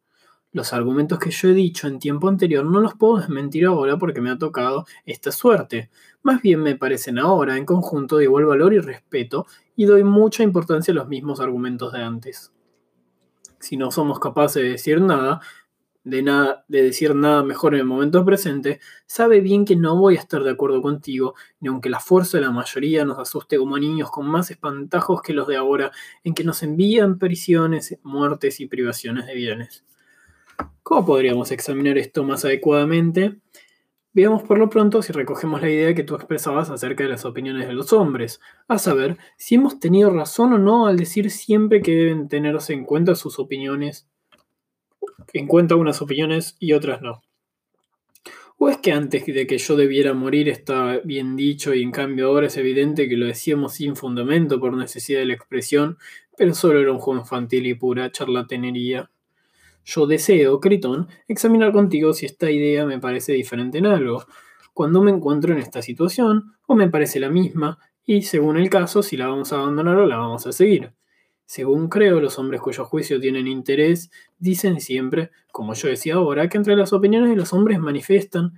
Los 0.53 0.73
argumentos 0.73 1.17
que 1.17 1.31
yo 1.31 1.49
he 1.49 1.53
dicho 1.53 1.87
en 1.87 1.99
tiempo 1.99 2.27
anterior 2.27 2.65
no 2.65 2.81
los 2.81 2.95
puedo 2.95 3.17
desmentir 3.17 3.65
ahora 3.65 3.97
porque 3.97 4.19
me 4.19 4.31
ha 4.31 4.37
tocado 4.37 4.85
esta 5.05 5.31
suerte. 5.31 5.89
Más 6.23 6.41
bien 6.41 6.61
me 6.61 6.75
parecen 6.75 7.19
ahora, 7.19 7.57
en 7.57 7.65
conjunto, 7.65 8.17
de 8.17 8.25
igual 8.25 8.45
valor 8.45 8.73
y 8.73 8.79
respeto, 8.79 9.45
y 9.77 9.85
doy 9.85 10.03
mucha 10.03 10.43
importancia 10.43 10.91
a 10.91 10.95
los 10.95 11.07
mismos 11.07 11.39
argumentos 11.39 11.93
de 11.93 12.03
antes. 12.03 12.51
Si 13.59 13.77
no 13.77 13.91
somos 13.91 14.19
capaces 14.19 14.61
de 14.61 14.69
decir 14.69 14.99
nada, 14.99 15.39
de, 16.03 16.21
nada, 16.23 16.65
de 16.67 16.83
decir 16.83 17.15
nada 17.15 17.43
mejor 17.43 17.73
en 17.73 17.81
el 17.81 17.85
momento 17.85 18.25
presente, 18.25 18.79
sabe 19.05 19.41
bien 19.41 19.65
que 19.65 19.75
no 19.75 19.97
voy 19.97 20.15
a 20.17 20.19
estar 20.19 20.43
de 20.43 20.51
acuerdo 20.51 20.81
contigo, 20.81 21.35
ni 21.59 21.69
aunque 21.69 21.89
la 21.89 21.99
fuerza 21.99 22.37
de 22.37 22.45
la 22.45 22.51
mayoría 22.51 23.05
nos 23.05 23.19
asuste 23.19 23.57
como 23.57 23.77
niños 23.77 24.09
con 24.09 24.27
más 24.27 24.51
espantajos 24.51 25.21
que 25.21 25.33
los 25.33 25.47
de 25.47 25.57
ahora, 25.57 25.91
en 26.23 26.33
que 26.33 26.43
nos 26.43 26.63
envían 26.63 27.19
prisiones, 27.19 27.97
muertes 28.03 28.59
y 28.59 28.67
privaciones 28.67 29.27
de 29.27 29.35
bienes. 29.35 29.85
¿Cómo 30.83 31.05
podríamos 31.05 31.51
examinar 31.51 31.97
esto 31.97 32.23
más 32.23 32.43
adecuadamente? 32.45 33.39
Veamos 34.13 34.43
por 34.43 34.57
lo 34.57 34.69
pronto 34.69 35.01
si 35.01 35.13
recogemos 35.13 35.61
la 35.61 35.69
idea 35.69 35.95
que 35.95 36.03
tú 36.03 36.15
expresabas 36.15 36.69
acerca 36.69 37.03
de 37.03 37.11
las 37.11 37.23
opiniones 37.23 37.67
de 37.67 37.73
los 37.73 37.93
hombres, 37.93 38.41
a 38.67 38.77
saber, 38.77 39.17
si 39.37 39.55
hemos 39.55 39.79
tenido 39.79 40.09
razón 40.09 40.51
o 40.51 40.57
no 40.57 40.87
al 40.87 40.97
decir 40.97 41.31
siempre 41.31 41.81
que 41.81 41.95
deben 41.95 42.27
tenerse 42.27 42.73
en 42.73 42.83
cuenta 42.83 43.15
sus 43.15 43.39
opiniones 43.39 44.10
en 45.33 45.47
cuenta 45.47 45.75
unas 45.75 46.01
opiniones 46.01 46.55
y 46.59 46.73
otras 46.73 47.01
no. 47.01 47.21
¿O 48.57 48.69
es 48.69 48.77
que 48.77 48.91
antes 48.91 49.25
de 49.25 49.47
que 49.47 49.57
yo 49.57 49.75
debiera 49.75 50.13
morir 50.13 50.47
está 50.47 50.99
bien 51.03 51.35
dicho 51.35 51.73
y 51.73 51.81
en 51.81 51.91
cambio 51.91 52.27
ahora 52.27 52.45
es 52.45 52.57
evidente 52.57 53.09
que 53.09 53.17
lo 53.17 53.25
decíamos 53.25 53.73
sin 53.73 53.95
fundamento 53.95 54.59
por 54.59 54.77
necesidad 54.77 55.19
de 55.19 55.25
la 55.25 55.33
expresión, 55.33 55.97
pero 56.37 56.53
solo 56.53 56.79
era 56.79 56.91
un 56.91 56.99
juego 56.99 57.21
infantil 57.21 57.65
y 57.65 57.73
pura 57.73 58.11
charlatanería. 58.11 59.09
Yo 59.83 60.05
deseo, 60.05 60.59
Critón, 60.59 61.07
examinar 61.27 61.71
contigo 61.71 62.13
si 62.13 62.27
esta 62.27 62.51
idea 62.51 62.85
me 62.85 62.99
parece 62.99 63.33
diferente 63.33 63.79
en 63.79 63.87
algo, 63.87 64.25
cuando 64.73 65.01
me 65.01 65.11
encuentro 65.11 65.53
en 65.53 65.59
esta 65.59 65.81
situación, 65.81 66.53
o 66.67 66.75
me 66.75 66.87
parece 66.87 67.19
la 67.19 67.29
misma, 67.29 67.79
y 68.05 68.21
según 68.21 68.57
el 68.57 68.69
caso, 68.69 69.01
si 69.01 69.17
la 69.17 69.27
vamos 69.27 69.51
a 69.53 69.57
abandonar 69.57 69.97
o 69.97 70.05
la 70.05 70.17
vamos 70.17 70.45
a 70.45 70.51
seguir. 70.51 70.93
Según 71.45 71.89
creo, 71.89 72.21
los 72.21 72.39
hombres 72.39 72.61
cuyo 72.61 72.85
juicio 72.85 73.19
tienen 73.19 73.47
interés 73.47 74.09
dicen 74.41 74.81
siempre, 74.81 75.31
como 75.51 75.73
yo 75.75 75.87
decía 75.87 76.15
ahora, 76.15 76.49
que 76.49 76.57
entre 76.57 76.75
las 76.75 76.91
opiniones 76.91 77.29
de 77.29 77.35
los 77.35 77.53
hombres 77.53 77.79
manifiestan, 77.79 78.55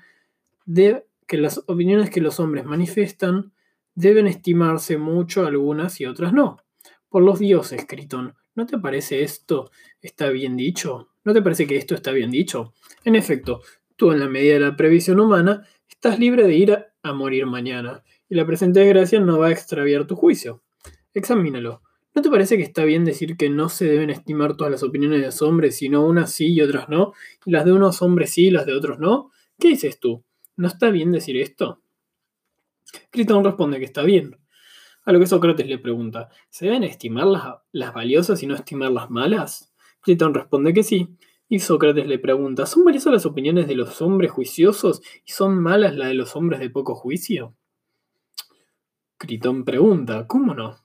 de, 0.65 1.05
que 1.27 1.37
las 1.37 1.61
opiniones 1.67 2.09
que 2.09 2.21
los 2.21 2.39
hombres 2.39 2.65
manifiestan 2.65 3.51
deben 3.93 4.25
estimarse 4.25 4.97
mucho 4.97 5.45
algunas 5.45 5.99
y 5.99 6.05
otras 6.05 6.33
no. 6.33 6.57
Por 7.09 7.21
los 7.21 7.37
dioses, 7.37 7.85
Critón, 7.87 8.33
¿no 8.55 8.65
te 8.65 8.77
parece 8.79 9.21
esto 9.21 9.69
está 10.01 10.29
bien 10.29 10.55
dicho? 10.55 11.09
¿No 11.25 11.33
te 11.33 11.41
parece 11.41 11.67
que 11.67 11.75
esto 11.75 11.95
está 11.95 12.11
bien 12.11 12.31
dicho? 12.31 12.73
En 13.03 13.15
efecto, 13.15 13.61
tú 13.97 14.11
en 14.11 14.21
la 14.21 14.29
medida 14.29 14.53
de 14.53 14.59
la 14.61 14.75
previsión 14.77 15.19
humana 15.19 15.67
estás 15.89 16.17
libre 16.17 16.47
de 16.47 16.55
ir 16.55 16.71
a, 16.71 16.93
a 17.03 17.13
morir 17.13 17.45
mañana, 17.45 18.03
y 18.29 18.35
la 18.35 18.45
presente 18.45 18.79
desgracia 18.79 19.19
no 19.19 19.37
va 19.37 19.47
a 19.47 19.51
extraviar 19.51 20.07
tu 20.07 20.15
juicio. 20.15 20.63
Examínalo. 21.13 21.81
¿No 22.15 22.21
te 22.21 22.29
parece 22.29 22.57
que 22.57 22.63
está 22.63 22.83
bien 22.83 23.05
decir 23.05 23.37
que 23.37 23.49
no 23.49 23.69
se 23.69 23.85
deben 23.85 24.11
estimar 24.11 24.55
todas 24.55 24.71
las 24.71 24.83
opiniones 24.83 25.19
de 25.19 25.25
los 25.25 25.41
hombres, 25.41 25.77
sino 25.77 26.05
unas 26.05 26.31
sí 26.31 26.53
y 26.53 26.61
otras 26.61 26.87
no, 26.87 27.13
y 27.43 27.51
las 27.51 27.65
de 27.65 27.71
unos 27.71 28.01
hombres 28.03 28.31
sí 28.31 28.47
y 28.47 28.51
las 28.51 28.67
de 28.67 28.73
otros 28.73 28.99
no? 28.99 29.31
¿Qué 29.59 29.69
dices 29.69 29.99
tú? 29.99 30.23
¿No 30.55 30.67
está 30.67 30.91
bien 30.91 31.11
decir 31.11 31.37
esto? 31.37 31.81
Critón 33.09 33.43
responde 33.43 33.79
que 33.79 33.85
está 33.85 34.03
bien. 34.03 34.37
A 35.05 35.11
lo 35.11 35.19
que 35.19 35.25
Sócrates 35.25 35.67
le 35.67 35.79
pregunta, 35.79 36.29
¿se 36.49 36.65
deben 36.65 36.83
estimar 36.83 37.25
las, 37.25 37.43
las 37.71 37.93
valiosas 37.93 38.43
y 38.43 38.47
no 38.47 38.55
estimar 38.55 38.91
las 38.91 39.09
malas? 39.09 39.73
Critón 39.99 40.35
responde 40.35 40.71
que 40.73 40.83
sí. 40.83 41.17
Y 41.49 41.59
Sócrates 41.59 42.05
le 42.05 42.19
pregunta, 42.19 42.67
¿son 42.67 42.85
valiosas 42.85 43.13
las 43.13 43.25
opiniones 43.25 43.67
de 43.67 43.75
los 43.75 44.01
hombres 44.01 44.31
juiciosos 44.31 45.01
y 45.25 45.31
son 45.31 45.59
malas 45.59 45.95
las 45.95 46.09
de 46.09 46.13
los 46.13 46.35
hombres 46.35 46.59
de 46.59 46.69
poco 46.69 46.93
juicio? 46.93 47.55
Critón 49.17 49.65
pregunta, 49.65 50.27
¿cómo 50.27 50.53
no? 50.53 50.82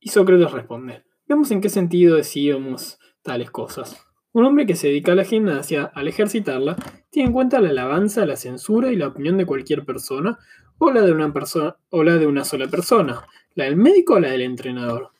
Y 0.00 0.08
Sócrates 0.08 0.50
responde, 0.50 1.04
veamos 1.28 1.50
en 1.50 1.60
qué 1.60 1.68
sentido 1.68 2.16
decíamos 2.16 2.98
tales 3.22 3.50
cosas. 3.50 4.02
Un 4.32 4.46
hombre 4.46 4.64
que 4.64 4.76
se 4.76 4.88
dedica 4.88 5.12
a 5.12 5.14
la 5.14 5.24
gimnasia, 5.24 5.90
al 5.94 6.08
ejercitarla, 6.08 6.76
tiene 7.10 7.28
en 7.28 7.32
cuenta 7.34 7.60
la 7.60 7.68
alabanza, 7.68 8.24
la 8.24 8.36
censura 8.36 8.90
y 8.90 8.96
la 8.96 9.08
opinión 9.08 9.36
de 9.36 9.44
cualquier 9.44 9.84
persona, 9.84 10.38
o 10.78 10.90
la 10.90 11.02
de 11.02 11.12
una 11.12 11.32
persona, 11.32 11.76
o 11.90 12.02
la 12.02 12.16
de 12.16 12.26
una 12.26 12.44
sola 12.44 12.68
persona, 12.68 13.26
la 13.54 13.64
del 13.64 13.76
médico 13.76 14.14
o 14.14 14.20
la 14.20 14.30
del 14.30 14.40
entrenador. 14.40 15.10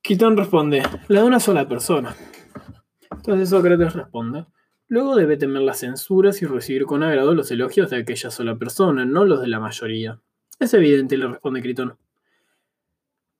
Quitón 0.00 0.36
responde, 0.36 0.82
la 1.08 1.22
de 1.22 1.26
una 1.26 1.40
sola 1.40 1.68
persona. 1.68 2.14
Entonces 3.10 3.50
Sócrates 3.50 3.94
responde, 3.94 4.46
luego 4.86 5.16
debe 5.16 5.36
temer 5.36 5.62
las 5.62 5.80
censuras 5.80 6.40
y 6.42 6.46
recibir 6.46 6.84
con 6.84 7.02
agrado 7.02 7.34
los 7.34 7.50
elogios 7.50 7.90
de 7.90 7.96
aquella 7.96 8.30
sola 8.30 8.56
persona, 8.56 9.04
no 9.04 9.24
los 9.24 9.40
de 9.40 9.48
la 9.48 9.58
mayoría. 9.58 10.20
Es 10.60 10.74
evidente, 10.74 11.16
le 11.16 11.26
responde 11.26 11.62
Critón. 11.62 11.96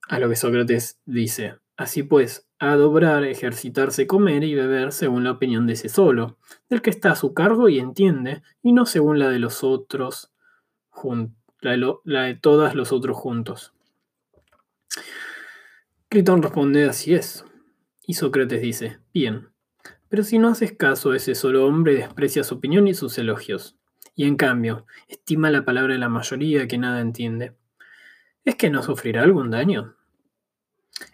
A 0.07 0.19
lo 0.19 0.29
que 0.29 0.35
Sócrates 0.35 0.99
dice, 1.05 1.55
así 1.77 2.03
pues, 2.03 2.47
adobrar, 2.59 3.23
ejercitarse, 3.23 4.07
comer 4.07 4.43
y 4.43 4.53
beber 4.53 4.91
según 4.91 5.23
la 5.23 5.31
opinión 5.31 5.67
de 5.67 5.73
ese 5.73 5.89
solo, 5.89 6.37
del 6.69 6.81
que 6.81 6.89
está 6.89 7.11
a 7.11 7.15
su 7.15 7.33
cargo 7.33 7.69
y 7.69 7.79
entiende, 7.79 8.41
y 8.61 8.73
no 8.73 8.85
según 8.85 9.19
la 9.19 9.29
de 9.29 9.39
los 9.39 9.63
otros, 9.63 10.31
la 11.61 11.71
de, 11.71 11.95
la 12.03 12.23
de 12.23 12.35
todas 12.35 12.75
los 12.75 12.91
otros 12.91 13.17
juntos. 13.17 13.73
Critón 16.09 16.43
responde, 16.43 16.85
así 16.85 17.15
es. 17.15 17.45
Y 18.05 18.13
Sócrates 18.13 18.61
dice, 18.61 18.99
bien, 19.13 19.49
pero 20.09 20.23
si 20.23 20.37
no 20.37 20.49
haces 20.49 20.73
caso 20.73 21.11
a 21.11 21.15
ese 21.15 21.33
solo 21.33 21.65
hombre, 21.65 21.95
desprecia 21.95 22.43
su 22.43 22.55
opinión 22.55 22.87
y 22.87 22.93
sus 22.93 23.17
elogios, 23.17 23.77
y 24.15 24.25
en 24.25 24.35
cambio, 24.35 24.85
estima 25.07 25.49
la 25.49 25.65
palabra 25.65 25.93
de 25.93 25.99
la 25.99 26.09
mayoría 26.09 26.67
que 26.67 26.77
nada 26.77 27.01
entiende. 27.01 27.55
¿Es 28.45 28.55
que 28.55 28.69
no 28.69 28.83
sufrirá 28.83 29.23
algún 29.23 29.51
daño? 29.51 29.95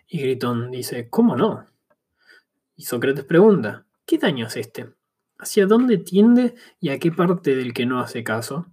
Y 0.07 0.19
Gritón 0.19 0.71
dice, 0.71 1.09
¿cómo 1.09 1.35
no? 1.35 1.65
Y 2.75 2.83
Sócrates 2.83 3.23
pregunta, 3.23 3.85
¿qué 4.05 4.17
daño 4.17 4.47
es 4.47 4.57
este? 4.57 4.89
¿Hacia 5.37 5.67
dónde 5.67 5.99
tiende 5.99 6.55
y 6.79 6.89
a 6.89 6.97
qué 6.97 7.11
parte 7.11 7.55
del 7.55 7.73
que 7.73 7.85
no 7.85 7.99
hace 7.99 8.23
caso? 8.23 8.65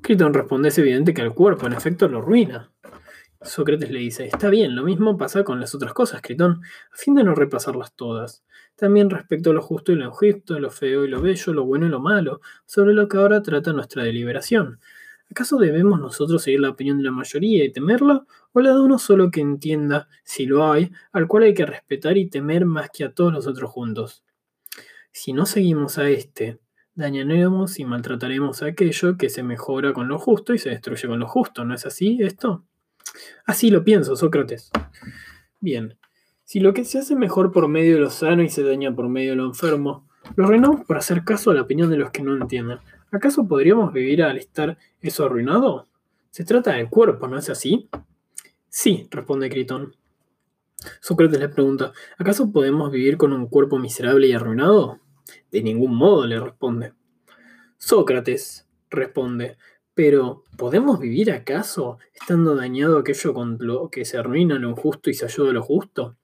Gritón 0.00 0.32
responde, 0.32 0.70
es 0.70 0.78
evidente 0.78 1.12
que 1.12 1.20
el 1.20 1.34
cuerpo 1.34 1.66
en 1.66 1.74
efecto 1.74 2.08
lo 2.08 2.22
ruina. 2.22 2.70
Sócrates 3.42 3.90
le 3.90 3.98
dice, 3.98 4.26
está 4.26 4.48
bien, 4.48 4.74
lo 4.74 4.82
mismo 4.82 5.18
pasa 5.18 5.44
con 5.44 5.60
las 5.60 5.74
otras 5.74 5.92
cosas, 5.92 6.22
Critón, 6.22 6.62
a 6.92 6.96
fin 6.96 7.14
de 7.14 7.24
no 7.24 7.34
repasarlas 7.34 7.94
todas. 7.94 8.42
También 8.74 9.10
respecto 9.10 9.50
a 9.50 9.54
lo 9.54 9.60
justo 9.60 9.92
y 9.92 9.96
lo 9.96 10.06
injusto, 10.06 10.58
lo 10.58 10.70
feo 10.70 11.04
y 11.04 11.08
lo 11.08 11.20
bello, 11.20 11.52
lo 11.52 11.66
bueno 11.66 11.84
y 11.84 11.90
lo 11.90 12.00
malo, 12.00 12.40
sobre 12.64 12.94
lo 12.94 13.06
que 13.06 13.18
ahora 13.18 13.42
trata 13.42 13.74
nuestra 13.74 14.02
deliberación. 14.02 14.80
¿Acaso 15.30 15.58
debemos 15.58 16.00
nosotros 16.00 16.42
seguir 16.42 16.60
la 16.60 16.70
opinión 16.70 16.98
de 16.98 17.04
la 17.04 17.12
mayoría 17.12 17.64
y 17.64 17.72
temerla? 17.72 18.26
¿O 18.52 18.60
la 18.60 18.70
de 18.74 18.80
uno 18.80 18.98
solo 18.98 19.30
que 19.30 19.40
entienda, 19.40 20.08
si 20.24 20.44
lo 20.44 20.70
hay, 20.70 20.90
al 21.12 21.28
cual 21.28 21.44
hay 21.44 21.54
que 21.54 21.66
respetar 21.66 22.16
y 22.18 22.28
temer 22.28 22.64
más 22.66 22.90
que 22.90 23.04
a 23.04 23.12
todos 23.12 23.32
los 23.32 23.46
otros 23.46 23.70
juntos? 23.70 24.24
Si 25.12 25.32
no 25.32 25.46
seguimos 25.46 25.98
a 25.98 26.08
este, 26.08 26.58
dañaremos 26.94 27.78
y 27.78 27.84
maltrataremos 27.84 28.62
a 28.62 28.66
aquello 28.66 29.16
que 29.16 29.28
se 29.28 29.44
mejora 29.44 29.92
con 29.92 30.08
lo 30.08 30.18
justo 30.18 30.52
y 30.52 30.58
se 30.58 30.70
destruye 30.70 31.06
con 31.06 31.20
lo 31.20 31.28
justo. 31.28 31.64
¿No 31.64 31.74
es 31.74 31.86
así 31.86 32.18
esto? 32.20 32.64
Así 33.46 33.70
lo 33.70 33.84
pienso, 33.84 34.16
Sócrates. 34.16 34.70
Bien, 35.60 35.96
si 36.44 36.58
lo 36.58 36.74
que 36.74 36.84
se 36.84 36.98
hace 36.98 37.14
mejor 37.14 37.52
por 37.52 37.68
medio 37.68 37.94
de 37.94 38.00
lo 38.00 38.10
sano 38.10 38.42
y 38.42 38.48
se 38.48 38.64
daña 38.64 38.92
por 38.92 39.08
medio 39.08 39.30
de 39.30 39.36
lo 39.36 39.46
enfermo, 39.46 40.08
lo 40.34 40.44
arruinamos 40.44 40.84
por 40.86 40.96
hacer 40.96 41.22
caso 41.22 41.52
a 41.52 41.54
la 41.54 41.62
opinión 41.62 41.88
de 41.90 41.96
los 41.96 42.10
que 42.10 42.22
no 42.22 42.36
entienden. 42.36 42.78
¿Acaso 43.12 43.48
podríamos 43.48 43.92
vivir 43.92 44.22
al 44.22 44.38
estar 44.38 44.78
eso 45.00 45.24
arruinado? 45.24 45.88
Se 46.30 46.44
trata 46.44 46.74
del 46.74 46.88
cuerpo, 46.88 47.26
¿no 47.26 47.38
es 47.38 47.50
así? 47.50 47.88
Sí, 48.68 49.08
responde 49.10 49.50
Critón. 49.50 49.96
Sócrates 51.00 51.40
le 51.40 51.48
pregunta, 51.48 51.92
¿acaso 52.18 52.52
podemos 52.52 52.92
vivir 52.92 53.16
con 53.16 53.32
un 53.32 53.48
cuerpo 53.48 53.78
miserable 53.78 54.28
y 54.28 54.32
arruinado? 54.32 55.00
De 55.50 55.62
ningún 55.62 55.94
modo, 55.94 56.24
le 56.24 56.38
responde. 56.38 56.92
Sócrates 57.78 58.68
responde, 58.90 59.56
pero 59.94 60.44
¿podemos 60.56 61.00
vivir 61.00 61.32
acaso 61.32 61.98
estando 62.14 62.54
dañado 62.54 62.98
aquello 62.98 63.34
con 63.34 63.58
lo 63.60 63.90
que 63.90 64.04
se 64.04 64.18
arruina 64.18 64.58
lo 64.58 64.70
injusto 64.70 65.10
y 65.10 65.14
se 65.14 65.24
ayuda 65.24 65.50
a 65.50 65.54
lo 65.54 65.62
justo? 65.62 66.16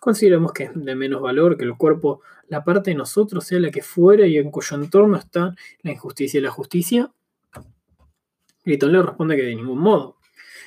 Consideremos 0.00 0.52
que 0.52 0.64
es 0.64 0.70
de 0.74 0.94
menos 0.94 1.20
valor 1.20 1.56
que 1.56 1.64
el 1.64 1.76
cuerpo, 1.76 2.22
la 2.48 2.64
parte 2.64 2.90
de 2.90 2.96
nosotros, 2.96 3.44
sea 3.44 3.58
la 3.58 3.70
que 3.70 3.82
fuera 3.82 4.26
y 4.26 4.38
en 4.38 4.50
cuyo 4.50 4.76
entorno 4.76 5.16
está 5.16 5.54
la 5.82 5.92
injusticia 5.92 6.38
y 6.38 6.42
la 6.42 6.50
justicia. 6.50 7.12
Gritón 8.64 8.92
le 8.92 9.02
responde 9.02 9.36
que 9.36 9.42
de 9.42 9.54
ningún 9.54 9.78
modo. 9.78 10.16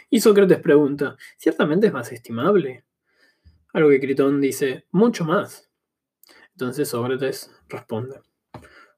Y 0.10 0.20
Sócrates 0.20 0.60
pregunta, 0.60 1.16
¿ciertamente 1.38 1.88
es 1.88 1.94
más 1.94 2.12
estimable? 2.12 2.84
A 3.74 3.80
lo 3.80 3.90
que 3.90 4.02
Critón 4.02 4.42
dice, 4.42 4.86
mucho 4.92 5.24
más. 5.24 5.70
Entonces 6.52 6.90
Sócrates 6.90 7.52
responde, 7.70 8.20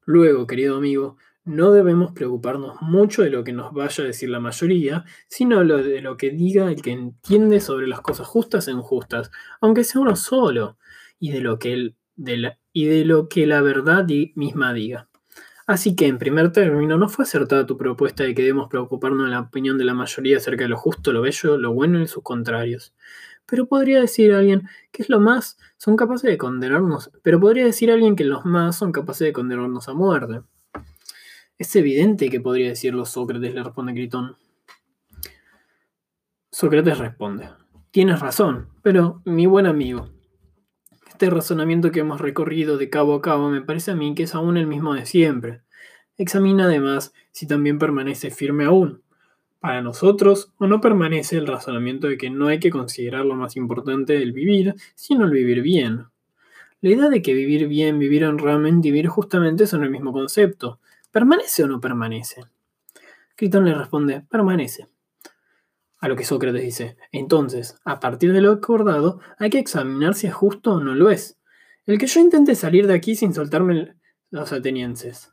luego, 0.06 0.48
querido 0.48 0.78
amigo, 0.78 1.18
no 1.45 1.71
debemos 1.71 2.13
preocuparnos 2.13 2.81
mucho 2.81 3.23
de 3.23 3.29
lo 3.29 3.43
que 3.43 3.53
nos 3.53 3.73
vaya 3.73 4.03
a 4.03 4.07
decir 4.07 4.29
la 4.29 4.39
mayoría, 4.39 5.05
sino 5.27 5.63
de 5.63 6.01
lo 6.01 6.17
que 6.17 6.31
diga 6.31 6.69
el 6.69 6.81
que 6.81 6.91
entiende 6.91 7.59
sobre 7.59 7.88
las 7.88 8.01
cosas 8.01 8.27
justas 8.27 8.67
e 8.67 8.71
injustas, 8.71 9.31
aunque 9.59 9.83
sea 9.83 10.01
uno 10.01 10.15
solo, 10.15 10.77
y 11.19 11.31
de 11.31 11.41
lo 11.41 11.59
que, 11.59 11.95
de 12.15 12.38
la, 12.38 12.59
y 12.71 12.85
de 12.85 13.05
lo 13.05 13.27
que 13.27 13.45
la 13.45 13.62
verdad 13.62 14.05
misma 14.35 14.73
diga. 14.73 15.09
Así 15.65 15.95
que, 15.95 16.07
en 16.07 16.17
primer 16.17 16.51
término, 16.51 16.97
no 16.97 17.07
fue 17.07 17.23
acertada 17.23 17.65
tu 17.65 17.77
propuesta 17.77 18.23
de 18.23 18.35
que 18.35 18.41
debemos 18.41 18.67
preocuparnos 18.69 19.25
de 19.25 19.31
la 19.31 19.39
opinión 19.41 19.77
de 19.77 19.85
la 19.85 19.93
mayoría 19.93 20.38
acerca 20.38 20.63
de 20.63 20.69
lo 20.69 20.77
justo, 20.77 21.13
lo 21.13 21.21
bello, 21.21 21.57
lo 21.57 21.73
bueno 21.73 22.01
y 22.01 22.07
sus 22.07 22.23
contrarios. 22.23 22.93
Pero 23.45 23.67
podría 23.67 24.01
decir 24.01 24.33
alguien 24.33 24.67
que 24.91 25.03
es 25.03 25.09
lo 25.09 25.19
más 25.19 25.57
son 25.77 25.95
capaces 25.95 26.29
de 26.29 26.38
condenarnos, 26.38 27.12
pero 27.21 27.39
podría 27.39 27.65
decir 27.65 27.91
alguien 27.91 28.15
que 28.15 28.25
los 28.25 28.45
más 28.45 28.77
son 28.77 28.91
capaces 28.91 29.25
de 29.25 29.33
condenarnos 29.33 29.88
a 29.88 29.93
muerte. 29.93 30.41
Es 31.57 31.75
evidente 31.75 32.29
que 32.29 32.41
podría 32.41 32.69
decirlo 32.69 33.05
Sócrates, 33.05 33.53
le 33.53 33.63
responde 33.63 33.93
Critón. 33.93 34.36
Sócrates 36.51 36.98
responde, 36.98 37.50
tienes 37.91 38.19
razón, 38.19 38.69
pero 38.81 39.22
mi 39.25 39.45
buen 39.45 39.65
amigo, 39.65 40.10
este 41.13 41.29
razonamiento 41.29 41.91
que 41.91 42.01
hemos 42.01 42.19
recorrido 42.19 42.77
de 42.77 42.89
cabo 42.89 43.13
a 43.13 43.22
cabo 43.22 43.50
me 43.50 43.62
parece 43.62 43.91
a 43.91 43.95
mí 43.95 44.15
que 44.15 44.24
es 44.24 44.36
aún 44.36 44.57
el 44.57 44.67
mismo 44.67 44.93
de 44.93 45.05
siempre. 45.05 45.62
Examina 46.17 46.65
además 46.65 47.13
si 47.31 47.48
también 47.48 47.79
permanece 47.79 48.31
firme 48.31 48.65
aún. 48.65 49.03
Para 49.60 49.81
nosotros, 49.81 50.51
o 50.57 50.67
no 50.67 50.81
permanece 50.81 51.38
el 51.38 51.48
razonamiento 51.48 52.07
de 52.07 52.17
que 52.17 52.29
no 52.29 52.48
hay 52.48 52.60
que 52.60 52.72
considerar 52.72 53.25
lo 53.25 53.36
más 53.36 53.55
importante 53.55 54.13
del 54.13 54.33
vivir, 54.33 54.75
sino 54.95 55.24
el 55.25 55.31
vivir 55.31 55.62
bien. 55.62 56.07
La 56.81 56.89
idea 56.89 57.10
de 57.10 57.22
que 57.22 57.33
vivir 57.33 57.67
bien, 57.67 58.00
vivir 58.00 58.25
honradamente 58.25 58.89
vivir 58.89 59.07
justamente 59.07 59.65
son 59.67 59.83
el 59.83 59.91
mismo 59.91 60.12
concepto, 60.12 60.79
¿Permanece 61.13 61.63
o 61.63 61.67
no 61.67 61.79
permanece? 61.79 62.41
Critón 63.36 63.65
le 63.65 63.75
responde, 63.75 64.22
permanece. 64.22 64.89
A 66.00 66.08
lo 66.08 66.15
que 66.15 66.25
Sócrates 66.25 66.63
dice, 66.63 66.98
entonces, 67.12 67.79
a 67.86 68.00
partir 68.00 68.34
de 68.34 68.41
lo 68.41 68.51
acordado, 68.51 69.20
hay 69.38 69.51
que 69.51 69.60
examinar 69.60 70.15
si 70.15 70.25
es 70.25 70.34
justo 70.34 70.74
o 70.74 70.79
no 70.79 70.96
lo 70.96 71.12
es. 71.12 71.39
El 71.86 72.00
que 72.00 72.08
yo 72.08 72.20
intente 72.20 72.55
salir 72.55 72.88
de 72.88 72.96
aquí 72.96 73.15
sin 73.15 73.32
soltarme 73.32 73.96
los 74.32 74.51
atenienses. 74.53 75.33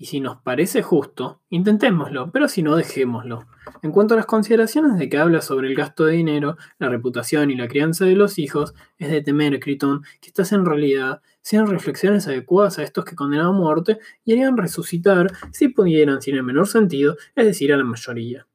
Y 0.00 0.06
si 0.06 0.20
nos 0.20 0.40
parece 0.42 0.80
justo, 0.80 1.40
intentémoslo, 1.50 2.30
pero 2.30 2.46
si 2.46 2.62
no, 2.62 2.76
dejémoslo. 2.76 3.48
En 3.82 3.90
cuanto 3.90 4.14
a 4.14 4.16
las 4.16 4.26
consideraciones 4.26 4.96
de 4.96 5.08
que 5.08 5.18
habla 5.18 5.42
sobre 5.42 5.66
el 5.66 5.74
gasto 5.74 6.06
de 6.06 6.12
dinero, 6.12 6.56
la 6.78 6.88
reputación 6.88 7.50
y 7.50 7.56
la 7.56 7.66
crianza 7.66 8.04
de 8.04 8.14
los 8.14 8.38
hijos, 8.38 8.74
es 8.98 9.10
de 9.10 9.22
temer, 9.22 9.58
Critón, 9.58 10.02
que 10.20 10.28
estas 10.28 10.52
en 10.52 10.64
realidad 10.64 11.20
sean 11.42 11.66
reflexiones 11.66 12.28
adecuadas 12.28 12.78
a 12.78 12.84
estos 12.84 13.04
que 13.04 13.16
condenan 13.16 13.46
a 13.46 13.52
muerte 13.52 13.98
y 14.24 14.32
harían 14.32 14.56
resucitar, 14.56 15.32
si 15.50 15.66
pudieran, 15.66 16.22
sin 16.22 16.36
el 16.36 16.44
menor 16.44 16.68
sentido, 16.68 17.16
es 17.34 17.46
decir, 17.46 17.72
a 17.72 17.76
la 17.76 17.84
mayoría. 17.84 18.46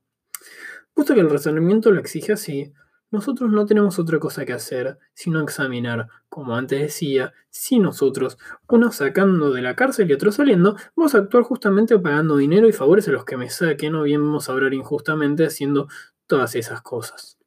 Puesto 0.93 1.13
que 1.13 1.19
el 1.19 1.29
razonamiento 1.29 1.91
lo 1.91 1.99
exige 1.99 2.31
así, 2.31 2.71
nosotros 3.13 3.51
no 3.51 3.67
tenemos 3.67 3.99
otra 3.99 4.17
cosa 4.17 4.43
que 4.43 4.53
hacer 4.53 4.97
sino 5.13 5.39
examinar, 5.39 6.07
como 6.29 6.55
antes 6.55 6.81
decía, 6.81 7.31
si 7.51 7.77
nosotros, 7.77 8.39
uno 8.67 8.91
sacando 8.91 9.51
de 9.51 9.61
la 9.61 9.75
cárcel 9.75 10.09
y 10.09 10.13
otro 10.13 10.31
saliendo, 10.31 10.75
vamos 10.95 11.13
a 11.13 11.19
actuar 11.19 11.43
justamente 11.43 11.97
pagando 11.99 12.37
dinero 12.37 12.67
y 12.67 12.73
favores 12.73 13.07
a 13.07 13.11
los 13.11 13.23
que 13.23 13.37
me 13.37 13.51
saquen 13.51 13.93
o 13.93 14.01
bien 14.01 14.19
vamos 14.19 14.49
a 14.49 14.53
obrar 14.53 14.73
injustamente 14.73 15.45
haciendo 15.45 15.87
todas 16.25 16.55
esas 16.55 16.81
cosas. 16.81 17.37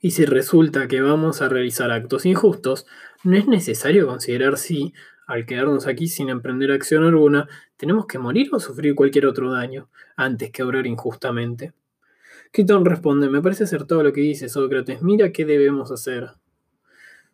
Y 0.00 0.12
si 0.12 0.24
resulta 0.24 0.88
que 0.88 1.02
vamos 1.02 1.42
a 1.42 1.50
realizar 1.50 1.90
actos 1.90 2.24
injustos, 2.24 2.86
no 3.24 3.36
es 3.36 3.46
necesario 3.46 4.06
considerar 4.06 4.56
si, 4.56 4.94
al 5.26 5.44
quedarnos 5.44 5.86
aquí 5.86 6.06
sin 6.08 6.30
emprender 6.30 6.72
acción 6.72 7.04
alguna, 7.04 7.48
tenemos 7.76 8.06
que 8.06 8.18
morir 8.18 8.48
o 8.52 8.60
sufrir 8.60 8.94
cualquier 8.94 9.26
otro 9.26 9.52
daño, 9.52 9.90
antes 10.16 10.50
que 10.50 10.62
obrar 10.62 10.86
injustamente. 10.86 11.74
Quitón 12.52 12.84
responde, 12.84 13.28
me 13.28 13.42
parece 13.42 13.66
todo 13.84 14.02
lo 14.02 14.12
que 14.12 14.20
dice 14.20 14.48
Sócrates, 14.48 15.02
mira 15.02 15.32
qué 15.32 15.44
debemos 15.44 15.90
hacer. 15.90 16.30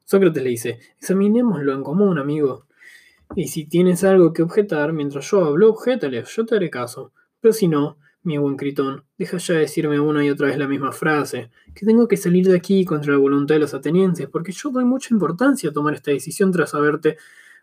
Sócrates 0.04 0.42
le 0.42 0.50
dice, 0.50 0.80
examinémoslo 0.98 1.72
en 1.72 1.82
común, 1.82 2.18
amigo. 2.18 2.66
Y 3.36 3.48
si 3.48 3.66
tienes 3.66 4.04
algo 4.04 4.32
que 4.32 4.42
objetar, 4.42 4.92
mientras 4.92 5.30
yo 5.30 5.44
hablo, 5.44 5.70
objetale, 5.70 6.24
yo 6.24 6.46
te 6.46 6.56
haré 6.56 6.68
caso. 6.68 7.12
Pero 7.40 7.52
si 7.54 7.68
no, 7.68 7.98
mi 8.22 8.38
buen 8.38 8.56
Critón, 8.56 9.04
deja 9.18 9.38
ya 9.38 9.54
de 9.54 9.60
decirme 9.60 10.00
una 10.00 10.24
y 10.24 10.30
otra 10.30 10.48
vez 10.48 10.58
la 10.58 10.66
misma 10.66 10.92
frase, 10.92 11.50
que 11.74 11.86
tengo 11.86 12.08
que 12.08 12.16
salir 12.16 12.46
de 12.46 12.56
aquí 12.56 12.84
contra 12.84 13.12
la 13.12 13.18
voluntad 13.18 13.54
de 13.54 13.60
los 13.60 13.74
atenienses, 13.74 14.28
porque 14.28 14.52
yo 14.52 14.70
doy 14.70 14.84
mucha 14.84 15.14
importancia 15.14 15.70
a 15.70 15.72
tomar 15.72 15.94
esta 15.94 16.10
decisión 16.10 16.50
tras 16.50 16.74
haberte 16.74 17.16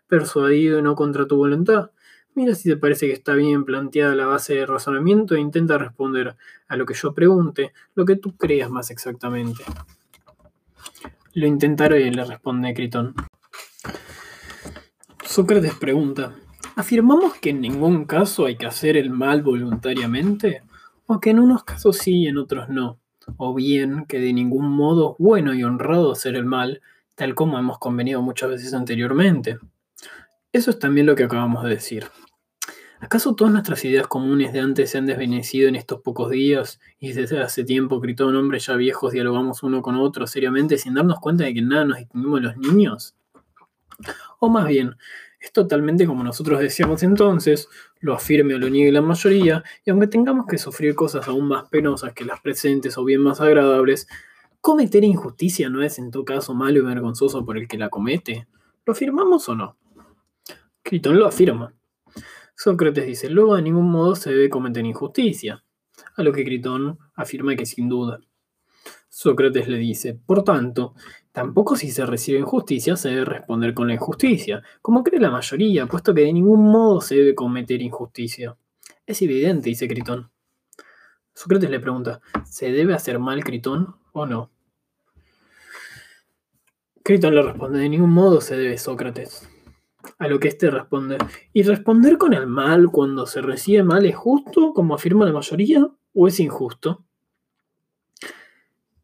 persuadido 0.06 0.78
y 0.78 0.82
no 0.82 0.94
contra 0.94 1.26
tu 1.26 1.36
voluntad. 1.36 1.90
Mira 2.34 2.54
si 2.54 2.70
te 2.70 2.76
parece 2.78 3.06
que 3.06 3.12
está 3.12 3.34
bien 3.34 3.64
planteada 3.64 4.14
la 4.14 4.24
base 4.24 4.54
de 4.54 4.64
razonamiento 4.64 5.34
e 5.34 5.40
intenta 5.40 5.76
responder 5.76 6.34
a 6.66 6.76
lo 6.76 6.86
que 6.86 6.94
yo 6.94 7.12
pregunte, 7.12 7.74
lo 7.94 8.06
que 8.06 8.16
tú 8.16 8.36
creas 8.36 8.70
más 8.70 8.90
exactamente. 8.90 9.62
Lo 11.34 11.46
intentaré, 11.46 12.10
le 12.10 12.24
responde 12.24 12.72
Critón. 12.72 13.14
Sócrates 15.24 15.74
pregunta, 15.74 16.34
¿afirmamos 16.74 17.34
que 17.34 17.50
en 17.50 17.60
ningún 17.60 18.06
caso 18.06 18.46
hay 18.46 18.56
que 18.56 18.66
hacer 18.66 18.96
el 18.96 19.10
mal 19.10 19.42
voluntariamente? 19.42 20.62
¿O 21.06 21.20
que 21.20 21.30
en 21.30 21.38
unos 21.38 21.64
casos 21.64 21.98
sí 21.98 22.22
y 22.22 22.28
en 22.28 22.38
otros 22.38 22.70
no? 22.70 22.98
¿O 23.36 23.54
bien 23.54 24.06
que 24.06 24.18
de 24.18 24.32
ningún 24.32 24.70
modo 24.70 25.16
bueno 25.18 25.52
y 25.52 25.64
honrado 25.64 26.12
hacer 26.12 26.34
el 26.34 26.46
mal, 26.46 26.80
tal 27.14 27.34
como 27.34 27.58
hemos 27.58 27.78
convenido 27.78 28.22
muchas 28.22 28.48
veces 28.48 28.72
anteriormente? 28.72 29.58
Eso 30.52 30.70
es 30.70 30.78
también 30.78 31.06
lo 31.06 31.14
que 31.14 31.24
acabamos 31.24 31.64
de 31.64 31.70
decir. 31.70 32.06
¿Acaso 33.02 33.34
todas 33.34 33.52
nuestras 33.52 33.84
ideas 33.84 34.06
comunes 34.06 34.52
de 34.52 34.60
antes 34.60 34.90
se 34.90 34.96
han 34.96 35.06
desvanecido 35.06 35.68
en 35.68 35.74
estos 35.74 36.00
pocos 36.02 36.30
días 36.30 36.78
y 37.00 37.12
desde 37.12 37.40
hace 37.42 37.64
tiempo, 37.64 38.00
Critón, 38.00 38.36
hombres 38.36 38.66
ya 38.66 38.76
viejos, 38.76 39.12
dialogamos 39.12 39.64
uno 39.64 39.82
con 39.82 39.96
otro 39.96 40.28
seriamente 40.28 40.78
sin 40.78 40.94
darnos 40.94 41.18
cuenta 41.18 41.42
de 41.42 41.52
que 41.52 41.62
nada 41.62 41.84
nos 41.84 41.98
distinguimos 41.98 42.42
los 42.42 42.56
niños? 42.56 43.16
O 44.38 44.48
más 44.48 44.68
bien, 44.68 44.94
es 45.40 45.50
totalmente 45.50 46.06
como 46.06 46.22
nosotros 46.22 46.60
decíamos 46.60 47.02
entonces, 47.02 47.68
lo 47.98 48.14
afirme 48.14 48.54
o 48.54 48.58
lo 48.58 48.68
niegue 48.68 48.92
la 48.92 49.02
mayoría, 49.02 49.64
y 49.84 49.90
aunque 49.90 50.06
tengamos 50.06 50.46
que 50.46 50.56
sufrir 50.56 50.94
cosas 50.94 51.26
aún 51.26 51.48
más 51.48 51.68
penosas 51.68 52.12
que 52.12 52.24
las 52.24 52.40
presentes 52.40 52.96
o 52.98 53.04
bien 53.04 53.20
más 53.20 53.40
agradables, 53.40 54.06
cometer 54.60 55.02
injusticia 55.02 55.68
no 55.68 55.82
es 55.82 55.98
en 55.98 56.12
todo 56.12 56.24
caso 56.24 56.54
malo 56.54 56.78
y 56.78 56.82
vergonzoso 56.82 57.44
por 57.44 57.58
el 57.58 57.66
que 57.66 57.78
la 57.78 57.88
comete. 57.88 58.46
¿Lo 58.86 58.92
afirmamos 58.92 59.48
o 59.48 59.56
no? 59.56 59.76
Critón 60.84 61.18
lo 61.18 61.26
afirma. 61.26 61.74
Sócrates 62.62 63.04
dice, 63.04 63.28
luego 63.28 63.56
de 63.56 63.62
ningún 63.62 63.90
modo 63.90 64.14
se 64.14 64.30
debe 64.30 64.48
cometer 64.48 64.86
injusticia, 64.86 65.64
a 66.14 66.22
lo 66.22 66.32
que 66.32 66.44
Critón 66.44 66.96
afirma 67.16 67.56
que 67.56 67.66
sin 67.66 67.88
duda. 67.88 68.20
Sócrates 69.08 69.66
le 69.66 69.78
dice, 69.78 70.14
por 70.14 70.44
tanto, 70.44 70.94
tampoco 71.32 71.74
si 71.74 71.90
se 71.90 72.06
recibe 72.06 72.38
injusticia 72.38 72.94
se 72.94 73.08
debe 73.08 73.24
responder 73.24 73.74
con 73.74 73.88
la 73.88 73.94
injusticia, 73.94 74.62
como 74.80 75.02
cree 75.02 75.18
la 75.18 75.32
mayoría, 75.32 75.86
puesto 75.86 76.14
que 76.14 76.20
de 76.20 76.32
ningún 76.32 76.62
modo 76.62 77.00
se 77.00 77.16
debe 77.16 77.34
cometer 77.34 77.82
injusticia. 77.82 78.56
Es 79.06 79.20
evidente, 79.22 79.68
dice 79.68 79.88
Critón. 79.88 80.30
Sócrates 81.34 81.68
le 81.68 81.80
pregunta, 81.80 82.20
¿se 82.44 82.70
debe 82.70 82.94
hacer 82.94 83.18
mal 83.18 83.42
Critón 83.42 83.96
o 84.12 84.24
no? 84.24 84.52
Critón 87.02 87.34
le 87.34 87.42
responde, 87.42 87.80
de 87.80 87.88
ningún 87.88 88.10
modo 88.10 88.40
se 88.40 88.56
debe 88.56 88.78
Sócrates. 88.78 89.51
A 90.18 90.28
lo 90.28 90.38
que 90.40 90.48
éste 90.48 90.70
responde. 90.70 91.18
¿Y 91.52 91.62
responder 91.62 92.18
con 92.18 92.34
el 92.34 92.46
mal 92.46 92.90
cuando 92.90 93.26
se 93.26 93.40
recibe 93.40 93.82
mal 93.82 94.04
es 94.06 94.16
justo, 94.16 94.72
como 94.72 94.94
afirma 94.94 95.24
la 95.24 95.32
mayoría, 95.32 95.88
o 96.14 96.28
es 96.28 96.40
injusto? 96.40 97.04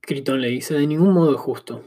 Critón 0.00 0.40
le 0.40 0.48
dice, 0.48 0.74
de 0.74 0.86
ningún 0.86 1.12
modo 1.12 1.34
es 1.34 1.40
justo. 1.40 1.84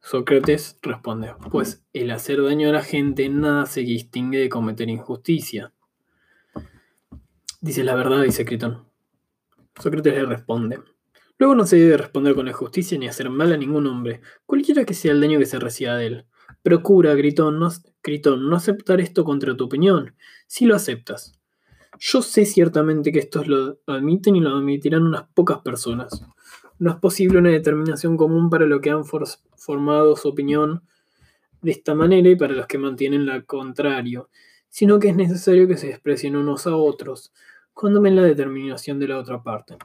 Sócrates 0.00 0.78
responde, 0.82 1.34
pues 1.50 1.84
el 1.92 2.10
hacer 2.10 2.42
daño 2.42 2.68
a 2.68 2.72
la 2.72 2.82
gente 2.82 3.28
nada 3.28 3.66
se 3.66 3.82
distingue 3.82 4.38
de 4.38 4.48
cometer 4.48 4.88
injusticia. 4.88 5.72
Dice 7.60 7.84
la 7.84 7.94
verdad, 7.94 8.22
dice 8.22 8.44
Critón. 8.44 8.84
Sócrates 9.80 10.14
le 10.14 10.26
responde, 10.26 10.80
luego 11.38 11.54
no 11.54 11.66
se 11.66 11.76
debe 11.76 11.96
responder 11.96 12.34
con 12.34 12.46
la 12.46 12.54
ni 12.98 13.08
hacer 13.08 13.30
mal 13.30 13.52
a 13.52 13.56
ningún 13.56 13.86
hombre, 13.86 14.20
cualquiera 14.44 14.84
que 14.84 14.94
sea 14.94 15.12
el 15.12 15.20
daño 15.20 15.38
que 15.38 15.46
se 15.46 15.58
reciba 15.58 15.96
de 15.96 16.06
él. 16.06 16.26
Procura, 16.62 17.14
Gritón, 17.14 17.58
no, 17.58 17.68
no 17.68 18.56
aceptar 18.56 19.00
esto 19.00 19.24
contra 19.24 19.56
tu 19.56 19.64
opinión, 19.64 20.14
si 20.46 20.64
lo 20.64 20.76
aceptas. 20.76 21.38
Yo 21.98 22.22
sé 22.22 22.46
ciertamente 22.46 23.12
que 23.12 23.18
estos 23.18 23.48
lo 23.48 23.78
admiten 23.86 24.36
y 24.36 24.40
lo 24.40 24.56
admitirán 24.56 25.02
unas 25.02 25.24
pocas 25.34 25.58
personas. 25.58 26.24
No 26.78 26.90
es 26.90 26.96
posible 26.96 27.38
una 27.38 27.50
determinación 27.50 28.16
común 28.16 28.48
para 28.48 28.66
los 28.66 28.80
que 28.80 28.90
han 28.90 29.04
formado 29.04 30.16
su 30.16 30.28
opinión 30.28 30.82
de 31.60 31.70
esta 31.70 31.94
manera 31.94 32.28
y 32.28 32.36
para 32.36 32.54
los 32.54 32.66
que 32.66 32.78
mantienen 32.78 33.26
la 33.26 33.42
contrario, 33.42 34.30
sino 34.68 34.98
que 34.98 35.08
es 35.08 35.16
necesario 35.16 35.68
que 35.68 35.76
se 35.76 35.88
desprecien 35.88 36.36
unos 36.36 36.66
a 36.66 36.76
otros, 36.76 37.32
cuando 37.72 38.00
ven 38.00 38.16
la 38.16 38.22
determinación 38.22 38.98
de 38.98 39.08
la 39.08 39.18
otra 39.18 39.42
parte. 39.42 39.76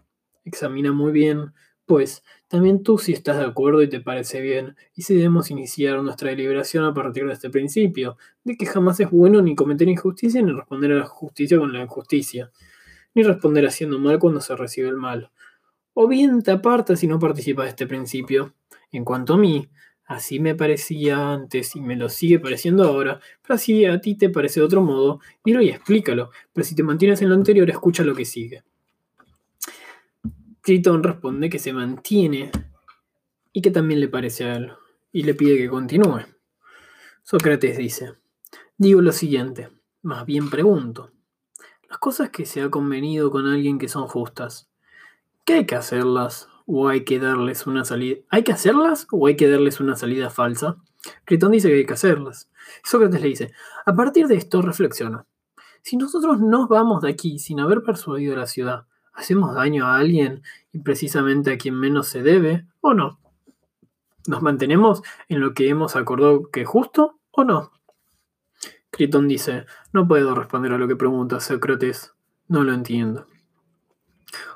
Examina 0.45 0.91
muy 0.91 1.11
bien 1.11 1.53
pues, 1.87 2.23
también 2.49 2.83
tú 2.83 2.97
si 2.97 3.13
estás 3.13 3.37
de 3.37 3.45
acuerdo 3.45 3.81
y 3.81 3.89
te 3.89 4.01
parece 4.01 4.41
bien, 4.41 4.75
y 4.93 5.03
si 5.03 5.15
debemos 5.15 5.49
iniciar 5.49 6.03
nuestra 6.03 6.29
deliberación 6.29 6.83
a 6.83 6.93
partir 6.93 7.25
de 7.25 7.33
este 7.33 7.49
principio, 7.49 8.17
de 8.43 8.57
que 8.57 8.65
jamás 8.65 8.99
es 8.99 9.09
bueno 9.09 9.41
ni 9.41 9.55
cometer 9.55 9.87
injusticia 9.87 10.41
ni 10.41 10.51
responder 10.51 10.91
a 10.91 10.95
la 10.95 11.05
justicia 11.05 11.57
con 11.57 11.73
la 11.73 11.81
injusticia, 11.81 12.51
ni 13.15 13.23
responder 13.23 13.65
haciendo 13.65 13.99
mal 13.99 14.19
cuando 14.19 14.41
se 14.41 14.55
recibe 14.55 14.89
el 14.89 14.97
mal. 14.97 15.31
O 15.93 16.07
bien 16.07 16.43
te 16.43 16.51
apartas 16.51 17.03
y 17.03 17.07
no 17.07 17.19
participas 17.19 17.65
de 17.65 17.69
este 17.69 17.87
principio. 17.87 18.53
En 18.91 19.05
cuanto 19.05 19.35
a 19.35 19.37
mí, 19.37 19.69
así 20.05 20.39
me 20.39 20.55
parecía 20.55 21.33
antes 21.33 21.75
y 21.75 21.81
me 21.81 21.95
lo 21.95 22.09
sigue 22.09 22.39
pareciendo 22.39 22.83
ahora, 22.83 23.21
pero 23.45 23.57
si 23.57 23.85
a 23.85 23.99
ti 24.01 24.15
te 24.17 24.29
parece 24.29 24.59
de 24.59 24.65
otro 24.65 24.81
modo, 24.81 25.21
dilo 25.43 25.61
y 25.61 25.69
explícalo, 25.69 26.31
pero 26.53 26.65
si 26.65 26.75
te 26.75 26.83
mantienes 26.83 27.21
en 27.21 27.29
lo 27.29 27.35
anterior, 27.35 27.69
escucha 27.69 28.03
lo 28.03 28.13
que 28.13 28.25
sigue. 28.25 28.63
Tritón 30.67 31.01
responde 31.01 31.49
que 31.49 31.59
se 31.59 31.71
mantiene 31.71 32.51
y 33.53 33.61
que 33.61 33.71
también 33.71 34.01
le 34.01 34.09
parece 34.09 34.43
a 34.43 34.57
él, 34.57 34.73
y 35.13 35.23
le 35.23 35.33
pide 35.33 35.55
que 35.55 35.69
continúe. 35.69 36.25
Sócrates 37.23 37.77
dice, 37.77 38.15
digo 38.77 38.99
lo 38.99 39.13
siguiente, 39.13 39.69
más 40.01 40.25
bien 40.25 40.49
pregunto, 40.49 41.11
las 41.89 41.99
cosas 41.99 42.31
que 42.31 42.45
se 42.45 42.61
ha 42.61 42.69
convenido 42.69 43.31
con 43.31 43.47
alguien 43.47 43.79
que 43.79 43.87
son 43.87 44.09
justas, 44.09 44.69
¿qué 45.45 45.53
hay 45.53 45.65
que 45.65 45.75
hacerlas 45.75 46.49
o 46.65 46.89
hay 46.89 47.05
que 47.05 47.17
darles 47.17 47.65
una 47.65 47.85
salida? 47.85 48.17
¿Hay 48.27 48.43
que 48.43 48.51
hacerlas 48.51 49.07
o 49.09 49.25
hay 49.27 49.37
que 49.37 49.49
darles 49.49 49.79
una 49.79 49.95
salida 49.95 50.29
falsa? 50.29 50.75
Critón 51.23 51.53
dice 51.53 51.69
que 51.69 51.75
hay 51.75 51.85
que 51.85 51.93
hacerlas. 51.93 52.51
Sócrates 52.83 53.21
le 53.21 53.29
dice, 53.29 53.53
a 53.85 53.95
partir 53.95 54.27
de 54.27 54.35
esto 54.35 54.61
reflexiona. 54.61 55.25
Si 55.81 55.95
nosotros 55.95 56.41
nos 56.41 56.67
vamos 56.67 57.03
de 57.03 57.09
aquí 57.09 57.39
sin 57.39 57.61
haber 57.61 57.83
persuadido 57.83 58.33
a 58.33 58.39
la 58.39 58.47
ciudad, 58.47 58.85
¿Hacemos 59.17 59.55
daño 59.55 59.87
a 59.87 59.97
alguien 59.97 60.43
y 60.71 60.77
precisamente 60.77 61.51
a 61.51 61.57
quien 61.57 61.73
menos 61.73 62.07
se 62.07 62.21
debe 62.21 62.67
o 62.81 62.93
no? 62.93 63.19
¿Nos 64.27 64.43
mantenemos 64.43 65.01
en 65.27 65.39
lo 65.39 65.55
que 65.55 65.69
hemos 65.69 65.95
acordado 65.95 66.51
que 66.51 66.61
es 66.61 66.67
justo 66.67 67.19
o 67.31 67.43
no? 67.43 67.71
Critón 68.91 69.27
dice, 69.27 69.65
no 69.91 70.07
puedo 70.07 70.35
responder 70.35 70.71
a 70.71 70.77
lo 70.77 70.87
que 70.87 70.95
pregunta 70.95 71.39
Sócrates, 71.39 72.13
no 72.47 72.63
lo 72.63 72.75
entiendo. 72.75 73.25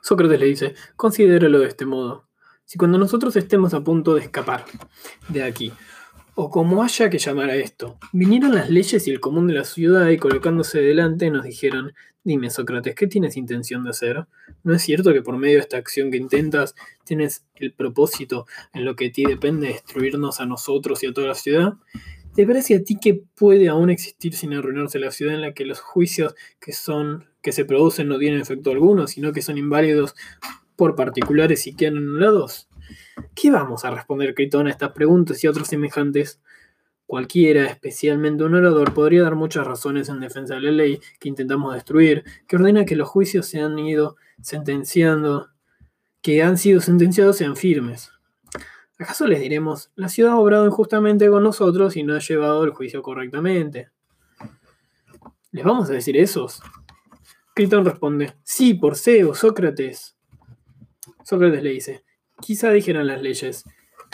Sócrates 0.04 0.39
le 0.39 0.45
dice, 0.45 0.76
considéralo 0.95 1.58
de 1.58 1.67
este 1.67 1.88
modo. 1.88 2.28
Si 2.63 2.78
cuando 2.78 3.00
nosotros 3.00 3.36
estemos 3.38 3.74
a 3.74 3.84
punto 3.84 4.13
de 4.13 4.21
escapar 4.21 4.65
de 5.30 5.41
aquí, 5.41 5.74
o 6.36 6.50
como 6.50 6.84
haya 6.84 7.10
que 7.10 7.17
llamar 7.17 7.50
a 7.50 7.56
esto, 7.56 7.98
vinieran 8.13 8.56
las 8.56 8.70
leyes 8.70 9.08
y 9.08 9.12
el 9.12 9.20
común 9.20 9.48
de 9.48 9.54
la 9.54 9.65
ciudad 9.65 10.10
y 10.10 10.17
colocándose 10.17 10.82
delante 10.82 11.30
nos 11.30 11.44
dijeran, 11.44 11.94
dime 12.24 12.50
Sócrates, 12.50 12.96
¿qué 12.96 13.08
tienes 13.08 13.36
intención 13.36 13.84
de 13.84 13.89
hacer? 13.89 14.26
¿No 14.63 14.74
es 14.74 14.82
cierto 14.82 15.12
que 15.13 15.22
por 15.22 15.38
medio 15.38 15.56
de 15.56 15.62
esta 15.62 15.78
acción 15.78 16.12
que 16.12 16.17
intentas 16.17 16.76
tienes 17.04 17.46
el 17.56 17.74
propósito 17.74 18.46
en 18.74 18.86
lo 18.86 18.96
que 18.96 19.08
a 19.08 19.12
ti 19.12 19.26
depende 19.26 19.67
destruirnos 19.67 20.39
a 20.39 20.46
nosotros 20.46 21.04
y 21.04 21.08
a 21.08 21.13
toda 21.13 21.28
la 21.28 21.36
ciudad? 21.36 21.74
¿Te 22.34 22.48
parece 22.48 22.76
a 22.76 22.84
ti 22.84 22.98
que 22.98 23.24
puede 23.36 23.67
aún 23.67 23.89
existir 23.89 24.34
sin 24.34 24.54
arruinarse 24.54 25.00
la 25.00 25.12
ciudad 25.12 25.36
en 25.36 25.41
la 25.41 25.54
que 25.54 25.65
los 25.65 25.82
juicios 25.82 26.34
que 26.62 26.72
son 26.72 27.26
que 27.41 27.52
se 27.52 27.65
producen 27.65 28.08
no 28.08 28.20
tienen 28.20 28.39
efecto 28.39 28.72
alguno, 28.72 29.08
sino 29.08 29.34
que 29.34 29.41
son 29.41 29.58
inválidos 29.58 30.15
por 30.78 30.96
particulares 30.96 31.67
y 31.67 31.76
quedan 31.76 31.98
anulados? 31.98 32.70
¿Qué 33.36 33.51
vamos 33.51 33.86
a 33.86 33.91
responder, 33.91 34.34
Critón, 34.34 34.67
a 34.67 34.71
estas 34.71 34.91
preguntas 34.91 35.43
y 35.43 35.47
otros 35.47 35.67
semejantes? 35.67 36.41
Cualquiera, 37.05 37.65
especialmente 37.65 38.43
un 38.43 38.55
orador, 38.55 38.93
podría 38.93 39.23
dar 39.23 39.36
muchas 39.36 39.67
razones 39.67 40.07
en 40.10 40.19
defensa 40.19 40.55
de 40.55 40.62
la 40.62 40.71
ley 40.71 40.99
que 41.19 41.29
intentamos 41.29 41.73
destruir, 41.73 42.23
que 42.47 42.55
ordena 42.55 42.86
que 42.86 42.95
los 42.95 43.10
juicios 43.10 43.47
se 43.47 43.60
han 43.60 43.77
ido 43.77 44.15
sentenciando, 44.41 45.49
que 46.21 46.41
han 46.41 46.57
sido 46.57 46.79
sentenciados 46.79 47.38
sean 47.38 47.55
firmes. 47.55 48.12
¿Acaso 48.97 49.27
les 49.27 49.41
diremos, 49.41 49.91
la 49.95 50.10
ciudad 50.10 50.34
ha 50.34 50.38
obrado 50.38 50.65
injustamente 50.65 51.27
con 51.29 51.43
nosotros 51.43 51.97
y 51.97 52.03
no 52.03 52.13
ha 52.13 52.19
llevado 52.19 52.63
el 52.63 52.69
juicio 52.69 53.01
correctamente? 53.01 53.89
¿Les 55.51 55.65
vamos 55.65 55.89
a 55.89 55.93
decir 55.93 56.15
esos? 56.15 56.62
Critón 57.53 57.84
responde, 57.84 58.36
sí, 58.43 58.75
por 58.75 58.95
Zeus, 58.95 59.39
Sócrates. 59.39 60.15
Sócrates 61.23 61.62
le 61.62 61.71
dice, 61.71 62.05
Quizá 62.41 62.71
dijeran 62.71 63.08
las 63.08 63.21
leyes, 63.21 63.63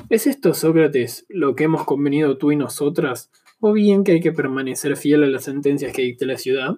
¿es 0.10 0.28
esto, 0.28 0.54
Sócrates, 0.54 1.26
lo 1.30 1.56
que 1.56 1.64
hemos 1.64 1.86
convenido 1.86 2.38
tú 2.38 2.52
y 2.52 2.56
nosotras? 2.56 3.32
¿O 3.60 3.74
bien 3.74 4.04
que 4.04 4.12
hay 4.14 4.20
que 4.20 4.34
permanecer 4.34 4.98
fiel 4.98 5.24
a 5.24 5.28
las 5.28 5.46
sentencias 5.46 5.94
que 5.94 6.04
dicte 6.04 6.26
la 6.26 6.38
ciudad? 6.38 6.78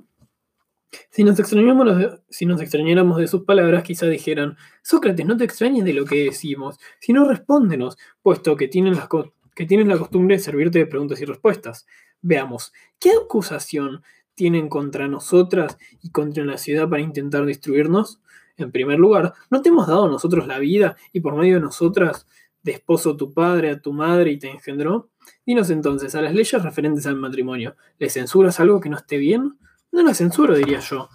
Si 1.12 1.24
nos, 1.24 1.40
extrañáramos 1.40 1.98
de, 1.98 2.20
si 2.30 2.46
nos 2.46 2.60
de 2.60 3.28
sus 3.28 3.44
palabras, 3.44 3.84
quizá 3.84 4.06
dijeran, 4.06 4.58
Sócrates, 4.82 5.26
no 5.26 5.38
te 5.38 5.44
extrañes 5.44 5.84
de 5.86 5.94
lo 5.94 6.06
que 6.06 6.26
decimos, 6.26 6.78
sino 7.00 7.28
respóndenos, 7.28 7.98
puesto 8.22 8.56
que 8.56 8.68
que 8.68 9.66
tienen 9.66 9.88
la 9.88 9.98
costumbre 9.98 10.38
de 10.38 10.42
servirte 10.42 10.80
de 10.80 10.86
preguntas 10.86 11.22
y 11.22 11.26
respuestas. 11.26 11.86
Veamos, 12.22 12.74
¿qué 13.00 13.12
acusación 13.12 14.04
tienen 14.34 14.70
contra 14.70 15.08
nosotras 15.08 15.78
y 16.02 16.12
contra 16.12 16.46
la 16.46 16.58
ciudad 16.58 16.90
para 16.90 17.02
intentar 17.02 17.46
destruirnos? 17.46 18.20
En 18.60 18.72
primer 18.72 19.00
lugar, 19.00 19.34
¿no 19.50 19.62
te 19.62 19.70
hemos 19.70 19.88
dado 19.88 20.08
nosotros 20.08 20.48
la 20.48 20.60
vida 20.60 20.96
y 21.14 21.22
por 21.22 21.36
medio 21.36 21.56
de 21.56 21.62
nosotras 21.62 22.28
desposo 22.62 23.16
tu 23.16 23.34
padre 23.34 23.72
a 23.72 23.82
tu 23.82 23.94
madre 23.94 24.32
y 24.32 24.40
te 24.40 24.50
engendró? 24.50 25.10
Dinos 25.46 25.70
entonces, 25.70 26.16
a 26.16 26.22
las 26.22 26.34
leyes 26.34 26.62
referentes 26.62 27.06
al 27.08 27.16
matrimonio, 27.16 27.76
¿le 27.98 28.10
censuras 28.10 28.60
algo 28.60 28.80
que 28.80 28.90
no 28.90 28.98
esté 28.98 29.18
bien? 29.18 29.58
No 29.92 30.04
las 30.04 30.18
censuro, 30.18 30.56
diría 30.56 30.80
yo. 30.80 31.10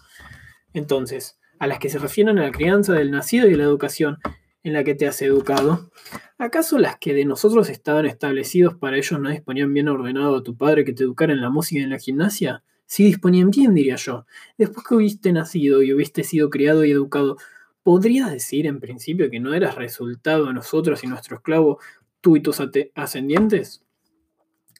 Entonces, 0.72 1.38
a 1.58 1.66
las 1.66 1.78
que 1.78 1.88
se 1.88 1.98
refieren 1.98 2.38
a 2.38 2.42
la 2.42 2.50
crianza 2.50 2.92
del 2.94 3.10
nacido 3.10 3.48
y 3.48 3.54
la 3.54 3.64
educación 3.64 4.18
en 4.62 4.72
la 4.72 4.82
que 4.82 4.94
te 4.94 5.06
has 5.06 5.20
educado, 5.22 5.90
¿acaso 6.38 6.78
las 6.78 6.98
que 6.98 7.14
de 7.14 7.24
nosotros 7.24 7.68
estaban 7.68 8.06
establecidos 8.06 8.74
para 8.74 8.96
ellos 8.96 9.20
no 9.20 9.30
disponían 9.30 9.72
bien 9.72 9.88
ordenado 9.88 10.36
a 10.36 10.42
tu 10.42 10.56
padre 10.56 10.84
que 10.84 10.92
te 10.92 11.04
educara 11.04 11.32
en 11.32 11.40
la 11.40 11.50
música 11.50 11.80
y 11.80 11.84
en 11.84 11.90
la 11.90 11.98
gimnasia? 11.98 12.64
Si 12.86 13.04
disponían 13.04 13.50
bien, 13.50 13.74
diría 13.74 13.96
yo. 13.96 14.26
Después 14.58 14.86
que 14.86 14.94
hubiste 14.94 15.32
nacido 15.32 15.82
y 15.82 15.92
hubiste 15.92 16.24
sido 16.24 16.50
criado 16.50 16.84
y 16.84 16.90
educado, 16.90 17.36
¿podrías 17.82 18.30
decir 18.30 18.66
en 18.66 18.80
principio 18.80 19.30
que 19.30 19.40
no 19.40 19.54
eras 19.54 19.76
resultado 19.76 20.46
de 20.46 20.54
nosotros 20.54 21.02
y 21.04 21.06
nuestro 21.06 21.36
esclavo, 21.36 21.78
tú 22.20 22.36
y 22.36 22.40
tus 22.40 22.60
ascendientes? 22.94 23.84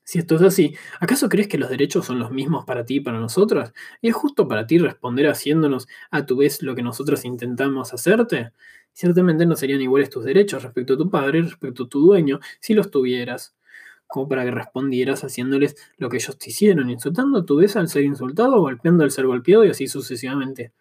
Si 0.06 0.18
esto 0.18 0.36
es 0.36 0.42
así, 0.42 0.74
¿acaso 1.00 1.30
crees 1.30 1.48
que 1.48 1.56
los 1.56 1.70
derechos 1.70 2.04
son 2.04 2.18
los 2.18 2.30
mismos 2.30 2.66
para 2.66 2.84
ti 2.84 2.96
y 2.96 3.00
para 3.00 3.18
nosotros? 3.18 3.72
¿Y 4.02 4.08
es 4.08 4.14
justo 4.14 4.46
para 4.46 4.66
ti 4.66 4.76
responder 4.76 5.26
haciéndonos 5.28 5.88
a 6.10 6.26
tu 6.26 6.36
vez 6.36 6.62
lo 6.62 6.74
que 6.74 6.82
nosotros 6.82 7.24
intentamos 7.24 7.94
hacerte? 7.94 8.52
Ciertamente 8.92 9.46
no 9.46 9.56
serían 9.56 9.80
iguales 9.80 10.10
tus 10.10 10.24
derechos 10.24 10.62
respecto 10.62 10.94
a 10.94 10.98
tu 10.98 11.08
padre 11.08 11.38
y 11.38 11.42
respecto 11.42 11.84
a 11.84 11.88
tu 11.88 12.00
dueño 12.00 12.38
si 12.60 12.74
los 12.74 12.90
tuvieras 12.90 13.56
como 14.14 14.28
para 14.28 14.44
que 14.44 14.52
respondieras 14.52 15.24
haciéndoles 15.24 15.74
lo 15.96 16.08
que 16.08 16.18
ellos 16.18 16.38
te 16.38 16.50
hicieron, 16.50 16.88
insultando 16.88 17.40
a 17.40 17.44
tu 17.44 17.56
vez 17.56 17.74
al 17.74 17.88
ser 17.88 18.04
insultado, 18.04 18.60
golpeando 18.60 19.02
al 19.02 19.10
ser 19.10 19.26
golpeado 19.26 19.64
y 19.64 19.70
así 19.70 19.88
sucesivamente. 19.88 20.72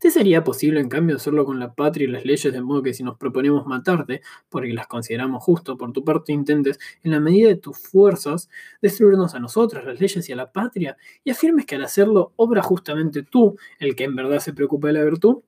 ¿Te 0.00 0.10
sería 0.10 0.42
posible, 0.42 0.80
en 0.80 0.88
cambio, 0.88 1.14
hacerlo 1.14 1.44
con 1.44 1.60
la 1.60 1.72
patria 1.72 2.08
y 2.08 2.10
las 2.10 2.24
leyes, 2.24 2.52
de 2.52 2.60
modo 2.60 2.82
que 2.82 2.92
si 2.92 3.04
nos 3.04 3.16
proponemos 3.16 3.64
matarte, 3.64 4.22
porque 4.48 4.72
las 4.72 4.88
consideramos 4.88 5.40
justo, 5.44 5.76
por 5.76 5.92
tu 5.92 6.02
parte 6.02 6.32
intentes, 6.32 6.80
en 7.04 7.12
la 7.12 7.20
medida 7.20 7.46
de 7.46 7.56
tus 7.56 7.78
fuerzas, 7.78 8.48
destruirnos 8.82 9.36
a 9.36 9.38
nosotras, 9.38 9.84
las 9.84 10.00
leyes 10.00 10.28
y 10.28 10.32
a 10.32 10.36
la 10.36 10.50
patria, 10.50 10.96
y 11.22 11.30
afirmes 11.30 11.66
que 11.66 11.76
al 11.76 11.84
hacerlo 11.84 12.32
obra 12.34 12.60
justamente 12.60 13.22
tú, 13.22 13.56
el 13.78 13.94
que 13.94 14.02
en 14.02 14.16
verdad 14.16 14.40
se 14.40 14.52
preocupa 14.52 14.88
de 14.88 14.94
la 14.94 15.04
virtud? 15.04 15.42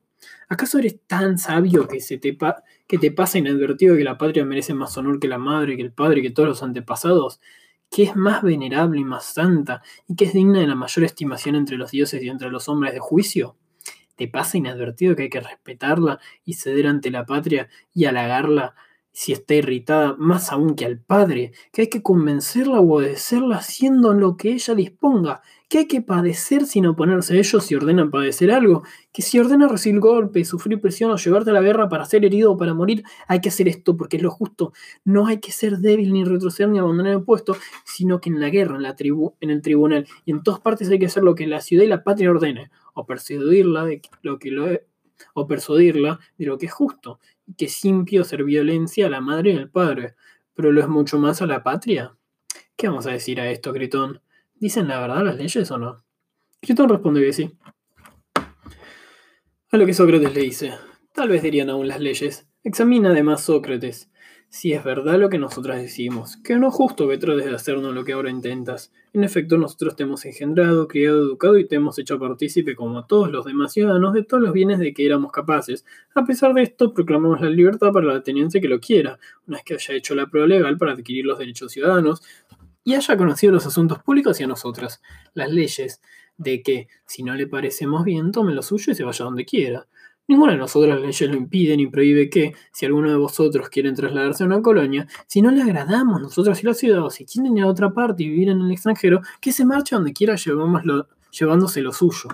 ¿Acaso 0.49 0.79
eres 0.79 0.99
tan 1.07 1.37
sabio 1.37 1.87
que, 1.87 1.99
se 1.99 2.17
te, 2.17 2.37
que 2.87 2.97
te 2.97 3.11
pasa 3.11 3.37
inadvertido 3.37 3.95
que 3.95 4.03
la 4.03 4.17
patria 4.17 4.45
merece 4.45 4.73
más 4.73 4.97
honor 4.97 5.19
que 5.19 5.27
la 5.27 5.37
madre, 5.37 5.75
que 5.75 5.81
el 5.81 5.91
padre, 5.91 6.21
que 6.21 6.31
todos 6.31 6.49
los 6.49 6.63
antepasados? 6.63 7.39
que 7.93 8.01
es 8.01 8.15
más 8.15 8.41
venerable 8.41 8.99
y 8.99 9.03
más 9.03 9.23
santa, 9.35 9.83
y 10.07 10.15
que 10.15 10.25
es 10.25 10.33
digna 10.33 10.59
de 10.59 10.65
la 10.65 10.73
mayor 10.73 11.05
estimación 11.05 11.55
entre 11.55 11.77
los 11.77 11.91
dioses 11.91 12.23
y 12.23 12.27
entre 12.27 12.49
los 12.49 12.67
hombres 12.67 12.91
de 12.91 12.99
juicio? 12.99 13.55
¿Te 14.15 14.27
pasa 14.27 14.57
inadvertido 14.57 15.15
que 15.15 15.23
hay 15.23 15.29
que 15.29 15.39
respetarla 15.39 16.19
y 16.43 16.53
ceder 16.53 16.87
ante 16.87 17.11
la 17.11 17.25
patria 17.25 17.69
y 17.93 18.05
halagarla 18.05 18.73
si 19.13 19.31
está 19.31 19.53
irritada, 19.53 20.15
más 20.17 20.51
aún 20.51 20.75
que 20.75 20.85
al 20.85 20.99
padre, 20.99 21.53
que 21.71 21.83
hay 21.83 21.87
que 21.87 22.01
convencerla 22.01 22.79
o 22.79 22.95
obedecerla 22.95 23.57
haciendo 23.57 24.13
lo 24.13 24.37
que 24.37 24.53
ella 24.53 24.73
disponga, 24.73 25.41
que 25.69 25.77
hay 25.79 25.87
que 25.87 26.01
padecer 26.01 26.65
sin 26.65 26.87
oponerse 26.87 27.35
a 27.35 27.37
ellos 27.37 27.63
si 27.63 27.75
ordenan 27.75 28.09
padecer 28.09 28.51
algo, 28.51 28.83
que 29.11 29.21
si 29.21 29.39
ordena 29.39 29.67
recibir 29.67 29.99
golpe, 29.99 30.43
sufrir 30.45 30.81
presión 30.81 31.11
o 31.11 31.17
llevarte 31.17 31.51
a 31.51 31.53
la 31.53 31.61
guerra 31.61 31.89
para 31.89 32.05
ser 32.05 32.25
herido 32.25 32.51
o 32.51 32.57
para 32.57 32.73
morir, 32.73 33.03
hay 33.27 33.39
que 33.39 33.49
hacer 33.49 33.67
esto 33.67 33.95
porque 33.95 34.17
es 34.17 34.23
lo 34.23 34.31
justo. 34.31 34.73
No 35.05 35.27
hay 35.27 35.39
que 35.39 35.51
ser 35.51 35.77
débil 35.77 36.11
ni 36.11 36.23
retroceder 36.23 36.69
ni 36.69 36.79
abandonar 36.79 37.13
el 37.13 37.23
puesto, 37.23 37.55
sino 37.85 38.19
que 38.19 38.29
en 38.29 38.39
la 38.39 38.49
guerra, 38.49 38.75
en, 38.75 38.83
la 38.83 38.95
tribu 38.95 39.35
en 39.41 39.51
el 39.51 39.61
tribunal 39.61 40.07
y 40.25 40.31
en 40.31 40.41
todas 40.41 40.59
partes 40.59 40.89
hay 40.89 40.97
que 40.97 41.05
hacer 41.05 41.23
lo 41.23 41.35
que 41.35 41.45
la 41.45 41.61
ciudad 41.61 41.83
y 41.83 41.87
la 41.87 42.03
patria 42.03 42.31
ordene, 42.31 42.71
o 42.95 43.05
persuadirla 43.05 43.85
de 43.85 44.01
lo 44.23 44.39
que 44.39 44.49
lo 44.49 44.67
o 45.35 45.47
persuadirla 45.47 46.19
de 46.37 46.45
lo 46.45 46.57
que 46.57 46.65
es 46.65 46.73
justo 46.73 47.19
que 47.57 47.65
es 47.65 47.81
hacer 48.21 48.43
violencia 48.43 49.07
a 49.07 49.09
la 49.09 49.21
madre 49.21 49.51
y 49.51 49.57
al 49.57 49.69
padre, 49.69 50.15
pero 50.53 50.71
lo 50.71 50.81
es 50.81 50.87
mucho 50.87 51.17
más 51.19 51.41
a 51.41 51.47
la 51.47 51.63
patria. 51.63 52.15
¿Qué 52.75 52.87
vamos 52.87 53.05
a 53.07 53.11
decir 53.11 53.39
a 53.39 53.49
esto, 53.51 53.73
Critón? 53.73 54.21
¿Dicen 54.55 54.87
la 54.87 54.99
verdad 54.99 55.23
las 55.23 55.37
leyes 55.37 55.69
o 55.71 55.77
no? 55.77 56.03
Critón 56.61 56.89
responde 56.89 57.21
que 57.21 57.33
sí. 57.33 57.51
A 59.71 59.77
lo 59.77 59.85
que 59.85 59.93
Sócrates 59.93 60.33
le 60.33 60.41
dice, 60.41 60.73
tal 61.13 61.29
vez 61.29 61.41
dirían 61.41 61.69
aún 61.69 61.87
las 61.87 61.99
leyes. 61.99 62.47
Examina 62.63 63.09
además 63.09 63.43
Sócrates 63.43 64.09
si 64.53 64.71
es 64.71 64.83
verdad 64.83 65.17
lo 65.17 65.29
que 65.29 65.39
nosotras 65.39 65.81
decimos, 65.81 66.37
que 66.37 66.55
no 66.57 66.67
es 66.67 66.75
justo 66.75 67.09
que 67.09 67.17
trates 67.17 67.45
de 67.45 67.55
hacernos 67.55 67.91
lo 67.91 68.03
que 68.03 68.13
ahora 68.13 68.29
intentas. 68.29 68.93
En 69.11 69.23
efecto, 69.23 69.57
nosotros 69.57 69.95
te 69.95 70.03
hemos 70.03 70.23
engendrado, 70.25 70.87
criado, 70.87 71.23
educado 71.23 71.57
y 71.57 71.67
te 71.67 71.77
hemos 71.77 71.97
hecho 71.97 72.19
partícipe, 72.19 72.75
como 72.75 72.99
a 72.99 73.07
todos 73.07 73.31
los 73.31 73.45
demás 73.45 73.73
ciudadanos, 73.73 74.13
de 74.13 74.21
todos 74.21 74.43
los 74.43 74.53
bienes 74.53 74.77
de 74.77 74.93
que 74.93 75.07
éramos 75.07 75.31
capaces. 75.31 75.87
A 76.13 76.23
pesar 76.23 76.53
de 76.53 76.61
esto, 76.61 76.93
proclamamos 76.93 77.41
la 77.41 77.49
libertad 77.49 77.91
para 77.91 78.05
la 78.05 78.17
ateniense 78.17 78.61
que 78.61 78.67
lo 78.67 78.79
quiera, 78.79 79.17
una 79.47 79.57
vez 79.57 79.65
que 79.65 79.73
haya 79.73 79.95
hecho 79.95 80.13
la 80.13 80.27
prueba 80.27 80.47
legal 80.47 80.77
para 80.77 80.91
adquirir 80.91 81.25
los 81.25 81.39
derechos 81.39 81.71
ciudadanos 81.71 82.21
y 82.83 82.93
haya 82.93 83.17
conocido 83.17 83.53
los 83.53 83.65
asuntos 83.65 84.03
públicos 84.03 84.39
y 84.39 84.43
a 84.43 84.47
nosotras, 84.47 85.01
las 85.33 85.51
leyes, 85.51 85.99
de 86.37 86.61
que, 86.61 86.89
si 87.07 87.23
no 87.23 87.33
le 87.33 87.47
parecemos 87.47 88.05
bien, 88.05 88.31
tome 88.31 88.53
lo 88.53 88.61
suyo 88.61 88.91
y 88.91 88.95
se 88.95 89.03
vaya 89.03 89.25
donde 89.25 89.45
quiera. 89.45 89.87
Ninguna 90.27 90.53
de 90.53 90.57
nosotras 90.57 91.01
leyes 91.01 91.29
lo 91.29 91.35
impide 91.35 91.75
ni 91.75 91.87
prohíbe 91.87 92.29
que, 92.29 92.53
si 92.71 92.85
alguno 92.85 93.09
de 93.09 93.17
vosotros 93.17 93.69
quieren 93.69 93.93
trasladarse 93.93 94.43
a 94.43 94.45
una 94.45 94.61
colonia, 94.61 95.05
si 95.27 95.41
no 95.41 95.51
le 95.51 95.61
agradamos 95.61 96.21
nosotros 96.21 96.61
y 96.63 96.65
la 96.65 96.73
ciudad, 96.73 97.03
o 97.03 97.09
si 97.09 97.25
quieren 97.25 97.59
a 97.59 97.67
otra 97.67 97.91
parte 97.91 98.23
y 98.23 98.29
vivir 98.29 98.49
en 98.49 98.61
el 98.61 98.71
extranjero, 98.71 99.21
que 99.41 99.51
se 99.51 99.65
marche 99.65 99.95
donde 99.95 100.13
quiera 100.13 100.35
llevándose 100.35 101.81
lo 101.81 101.91
suyo. 101.91 102.29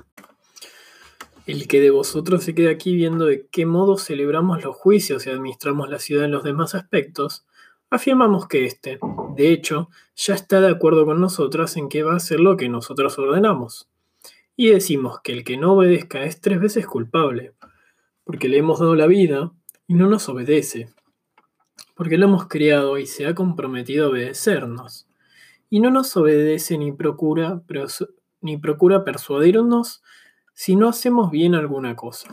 El 1.48 1.68
que 1.68 1.82
de 1.82 1.90
vosotros 1.90 2.44
se 2.44 2.54
quede 2.54 2.70
aquí 2.70 2.94
viendo 2.94 3.26
de 3.26 3.48
qué 3.50 3.66
modo 3.66 3.98
celebramos 3.98 4.64
los 4.64 4.76
juicios 4.76 5.26
y 5.26 5.32
administramos 5.32 5.90
la 5.90 5.98
ciudad 5.98 6.26
en 6.26 6.32
los 6.32 6.44
demás 6.44 6.76
aspectos, 6.76 7.48
afirmamos 7.90 8.48
que 8.48 8.66
éste, 8.66 9.00
de 9.36 9.52
hecho, 9.52 9.90
ya 10.16 10.36
está 10.36 10.62
de 10.62 10.70
acuerdo 10.70 11.06
con 11.06 11.20
nosotras 11.20 11.76
en 11.76 11.90
que 11.90 12.04
va 12.04 12.14
a 12.14 12.18
hacer 12.18 12.40
lo 12.40 12.56
que 12.56 12.70
nosotras 12.70 13.18
ordenamos. 13.18 13.90
Y 14.56 14.68
decimos 14.70 15.22
que 15.24 15.32
el 15.32 15.44
que 15.44 15.58
no 15.58 15.74
obedezca 15.74 16.24
es 16.24 16.40
tres 16.40 16.60
veces 16.60 16.86
culpable, 16.86 17.54
porque 18.30 18.48
le 18.48 18.60
hemos 18.60 18.80
dado 18.80 18.94
la 18.94 19.08
vida 19.08 19.54
y 19.88 19.96
no 19.96 20.06
nos 20.06 20.30
obedece, 20.30 20.94
porque 21.96 22.16
lo 22.16 22.28
hemos 22.28 22.48
criado 22.48 23.00
y 23.00 23.08
se 23.08 23.26
ha 23.26 23.34
comprometido 23.34 24.06
a 24.06 24.10
obedecernos, 24.10 25.08
y 25.68 25.80
no 25.80 25.90
nos 25.90 26.16
obedece 26.16 26.78
ni 26.78 26.92
procura, 26.92 27.64
ni 28.42 28.58
procura 28.58 29.04
persuadirnos 29.04 30.04
si 30.54 30.76
no 30.76 30.90
hacemos 30.90 31.32
bien 31.32 31.56
alguna 31.56 31.96
cosa. 31.96 32.30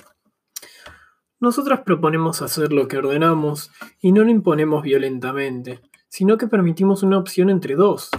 Nosotras 1.41 1.81
proponemos 1.81 2.43
hacer 2.43 2.75
lo 2.75 2.89
que 2.89 2.99
ordenamos 2.99 3.71
y 3.99 4.13
no 4.13 4.23
lo 4.23 4.29
imponemos 4.29 4.83
violentamente, 4.83 5.81
sino 6.09 6.37
que 6.37 6.47
permitimos 6.47 7.03
una 7.05 7.17
opción 7.17 7.49
entre 7.49 7.75
dos, 7.75 8.11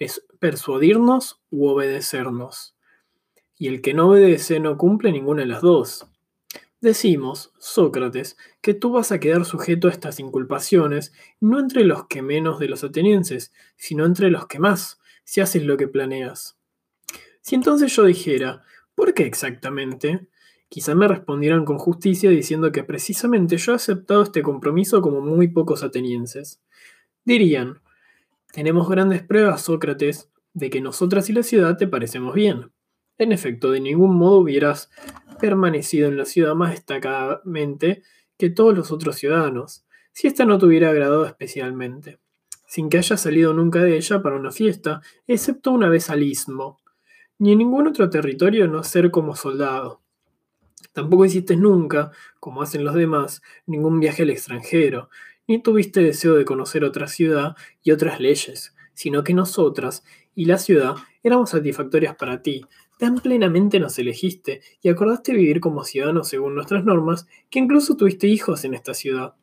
es 0.00 0.26
persuadirnos 0.40 1.40
u 1.48 1.68
obedecernos. 1.68 2.74
Y 3.56 3.68
el 3.68 3.82
que 3.82 3.94
no 3.94 4.08
obedece 4.08 4.58
no 4.58 4.76
cumple 4.76 5.12
ninguna 5.12 5.42
de 5.42 5.46
las 5.46 5.62
dos. 5.62 6.09
Decimos, 6.80 7.52
Sócrates, 7.58 8.38
que 8.62 8.72
tú 8.72 8.92
vas 8.92 9.12
a 9.12 9.20
quedar 9.20 9.44
sujeto 9.44 9.88
a 9.88 9.90
estas 9.90 10.18
inculpaciones, 10.18 11.12
no 11.38 11.60
entre 11.60 11.84
los 11.84 12.06
que 12.06 12.22
menos 12.22 12.58
de 12.58 12.68
los 12.68 12.84
atenienses, 12.84 13.52
sino 13.76 14.06
entre 14.06 14.30
los 14.30 14.46
que 14.46 14.58
más, 14.58 14.98
si 15.24 15.42
haces 15.42 15.64
lo 15.64 15.76
que 15.76 15.88
planeas. 15.88 16.58
Si 17.42 17.54
entonces 17.54 17.94
yo 17.94 18.04
dijera, 18.04 18.62
¿por 18.94 19.12
qué 19.12 19.24
exactamente? 19.24 20.26
Quizá 20.70 20.94
me 20.94 21.06
respondieran 21.06 21.66
con 21.66 21.78
justicia 21.78 22.30
diciendo 22.30 22.72
que 22.72 22.84
precisamente 22.84 23.58
yo 23.58 23.72
he 23.72 23.74
aceptado 23.74 24.22
este 24.22 24.42
compromiso 24.42 25.02
como 25.02 25.20
muy 25.20 25.48
pocos 25.48 25.82
atenienses. 25.82 26.62
Dirían, 27.24 27.82
tenemos 28.52 28.88
grandes 28.88 29.22
pruebas, 29.22 29.62
Sócrates, 29.62 30.30
de 30.54 30.70
que 30.70 30.80
nosotras 30.80 31.28
y 31.28 31.34
la 31.34 31.42
ciudad 31.42 31.76
te 31.76 31.88
parecemos 31.88 32.34
bien. 32.34 32.72
En 33.18 33.32
efecto, 33.32 33.70
de 33.70 33.80
ningún 33.80 34.16
modo 34.16 34.38
hubieras 34.38 34.90
permanecido 35.40 36.08
en 36.08 36.16
la 36.16 36.24
ciudad 36.24 36.54
más 36.54 36.72
destacadamente 36.72 38.02
que 38.38 38.50
todos 38.50 38.76
los 38.76 38.92
otros 38.92 39.16
ciudadanos, 39.16 39.84
si 40.12 40.26
ésta 40.26 40.44
no 40.44 40.58
te 40.58 40.66
hubiera 40.66 40.90
agradado 40.90 41.24
especialmente, 41.26 42.18
sin 42.66 42.88
que 42.88 42.98
hayas 42.98 43.20
salido 43.20 43.52
nunca 43.52 43.80
de 43.80 43.96
ella 43.96 44.22
para 44.22 44.36
una 44.36 44.50
fiesta, 44.50 45.00
excepto 45.26 45.72
una 45.72 45.88
vez 45.88 46.10
al 46.10 46.22
istmo, 46.22 46.80
ni 47.38 47.52
en 47.52 47.58
ningún 47.58 47.86
otro 47.86 48.10
territorio 48.10 48.68
no 48.68 48.84
ser 48.84 49.10
como 49.10 49.34
soldado. 49.34 50.02
Tampoco 50.92 51.24
hiciste 51.24 51.56
nunca, 51.56 52.10
como 52.38 52.62
hacen 52.62 52.84
los 52.84 52.94
demás, 52.94 53.42
ningún 53.66 54.00
viaje 54.00 54.22
al 54.22 54.30
extranjero, 54.30 55.08
ni 55.46 55.62
tuviste 55.62 56.00
deseo 56.00 56.34
de 56.34 56.44
conocer 56.44 56.84
otra 56.84 57.08
ciudad 57.08 57.56
y 57.82 57.92
otras 57.92 58.20
leyes, 58.20 58.74
sino 58.94 59.24
que 59.24 59.34
nosotras 59.34 60.04
y 60.34 60.44
la 60.44 60.58
ciudad 60.58 60.94
éramos 61.22 61.50
satisfactorias 61.50 62.14
para 62.16 62.42
ti, 62.42 62.64
tan 63.00 63.16
plenamente 63.16 63.80
nos 63.80 63.98
elegiste 63.98 64.60
y 64.82 64.90
acordaste 64.90 65.32
vivir 65.32 65.58
como 65.58 65.84
ciudadanos 65.84 66.28
según 66.28 66.54
nuestras 66.54 66.84
normas, 66.84 67.26
que 67.48 67.58
incluso 67.58 67.96
tuviste 67.96 68.26
hijos 68.26 68.64
en 68.64 68.74
esta 68.74 68.92
ciudad. 68.92 69.34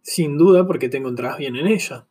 Sin 0.00 0.38
duda 0.38 0.64
porque 0.64 0.88
te 0.88 0.98
encontrabas 0.98 1.38
bien 1.38 1.56
en 1.56 1.66
ella. 1.66 2.06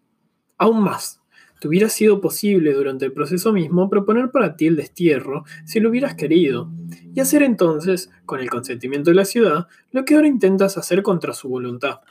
Aún 0.58 0.84
más, 0.84 1.22
te 1.62 1.69
hubiera 1.69 1.88
sido 1.88 2.19
posible 2.19 2.74
durante 2.74 3.06
el 3.06 3.13
proceso 3.13 3.54
mismo 3.54 3.89
proponer 3.89 4.30
para 4.30 4.58
ti 4.58 4.67
el 4.67 4.76
destierro 4.76 5.46
si 5.65 5.80
lo 5.80 5.89
hubieras 5.89 6.15
querido, 6.15 6.69
y 7.15 7.22
hacer 7.22 7.43
entonces, 7.43 8.12
con 8.26 8.41
el 8.41 8.50
consentimiento 8.50 9.10
de 9.10 9.15
la 9.15 9.26
ciudad, 9.26 9.67
lo 9.91 10.04
que 10.04 10.15
ahora 10.15 10.28
intentas 10.28 10.78
hacer 10.78 11.02
contra 11.02 11.34
su 11.34 11.48
voluntad. 11.48 12.02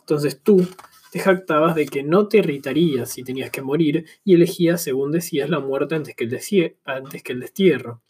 Entonces 0.00 0.40
tú 0.42 0.66
te 1.10 1.18
jactabas 1.18 1.74
de 1.74 1.86
que 1.86 2.02
no 2.02 2.28
te 2.28 2.38
irritarías 2.38 3.10
si 3.10 3.22
tenías 3.22 3.50
que 3.50 3.62
morir 3.62 4.06
y 4.24 4.34
elegías, 4.34 4.82
según 4.82 5.12
decías, 5.12 5.48
la 5.48 5.60
muerte 5.60 5.94
antes 5.94 6.14
que 6.14 6.24
el, 6.24 6.30
destierro. 7.40 8.02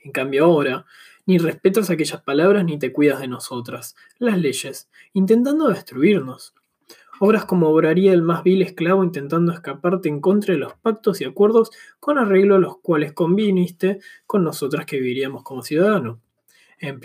En 0.00 0.12
cambio 0.12 0.44
ahora, 0.44 0.86
ni 1.26 1.38
respetas 1.38 1.90
aquellas 1.90 2.22
palabras 2.22 2.64
ni 2.64 2.78
te 2.78 2.92
cuidas 2.92 3.20
de 3.20 3.28
nosotras, 3.28 3.96
las 4.18 4.38
leyes, 4.38 4.90
intentando 5.12 5.68
destruirnos. 5.68 6.54
Obras 7.20 7.44
como 7.44 7.68
obraría 7.68 8.12
el 8.12 8.22
más 8.22 8.42
vil 8.42 8.62
esclavo 8.62 9.04
intentando 9.04 9.52
escaparte 9.52 10.08
en 10.08 10.20
contra 10.20 10.52
de 10.54 10.60
los 10.60 10.74
pactos 10.74 11.20
y 11.20 11.24
acuerdos 11.24 11.70
con 12.00 12.18
arreglo 12.18 12.56
a 12.56 12.58
los 12.58 12.78
cuales 12.78 13.12
conviniste 13.12 14.00
con 14.26 14.42
nosotras 14.42 14.84
que 14.84 14.96
viviríamos 14.96 15.44
como 15.44 15.62
ciudadanos. 15.62 16.18
En, 16.86 17.00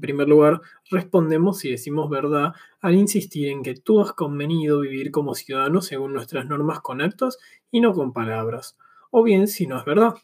primer 0.00 0.28
lugar, 0.28 0.60
respondemos 0.90 1.64
y 1.64 1.70
decimos 1.70 2.10
verdad 2.10 2.52
al 2.80 2.94
insistir 2.94 3.48
en 3.48 3.62
que 3.62 3.74
tú 3.74 4.00
has 4.00 4.12
convenido 4.12 4.80
vivir 4.80 5.10
como 5.10 5.34
ciudadano 5.34 5.80
según 5.80 6.12
nuestras 6.12 6.46
normas 6.46 6.80
con 6.80 7.00
actos 7.00 7.38
y 7.70 7.80
no 7.80 7.94
con 7.94 8.12
palabras. 8.12 8.76
O 9.10 9.22
bien, 9.22 9.48
si 9.48 9.66
no 9.66 9.78
es 9.78 9.84
verdad. 9.84 10.14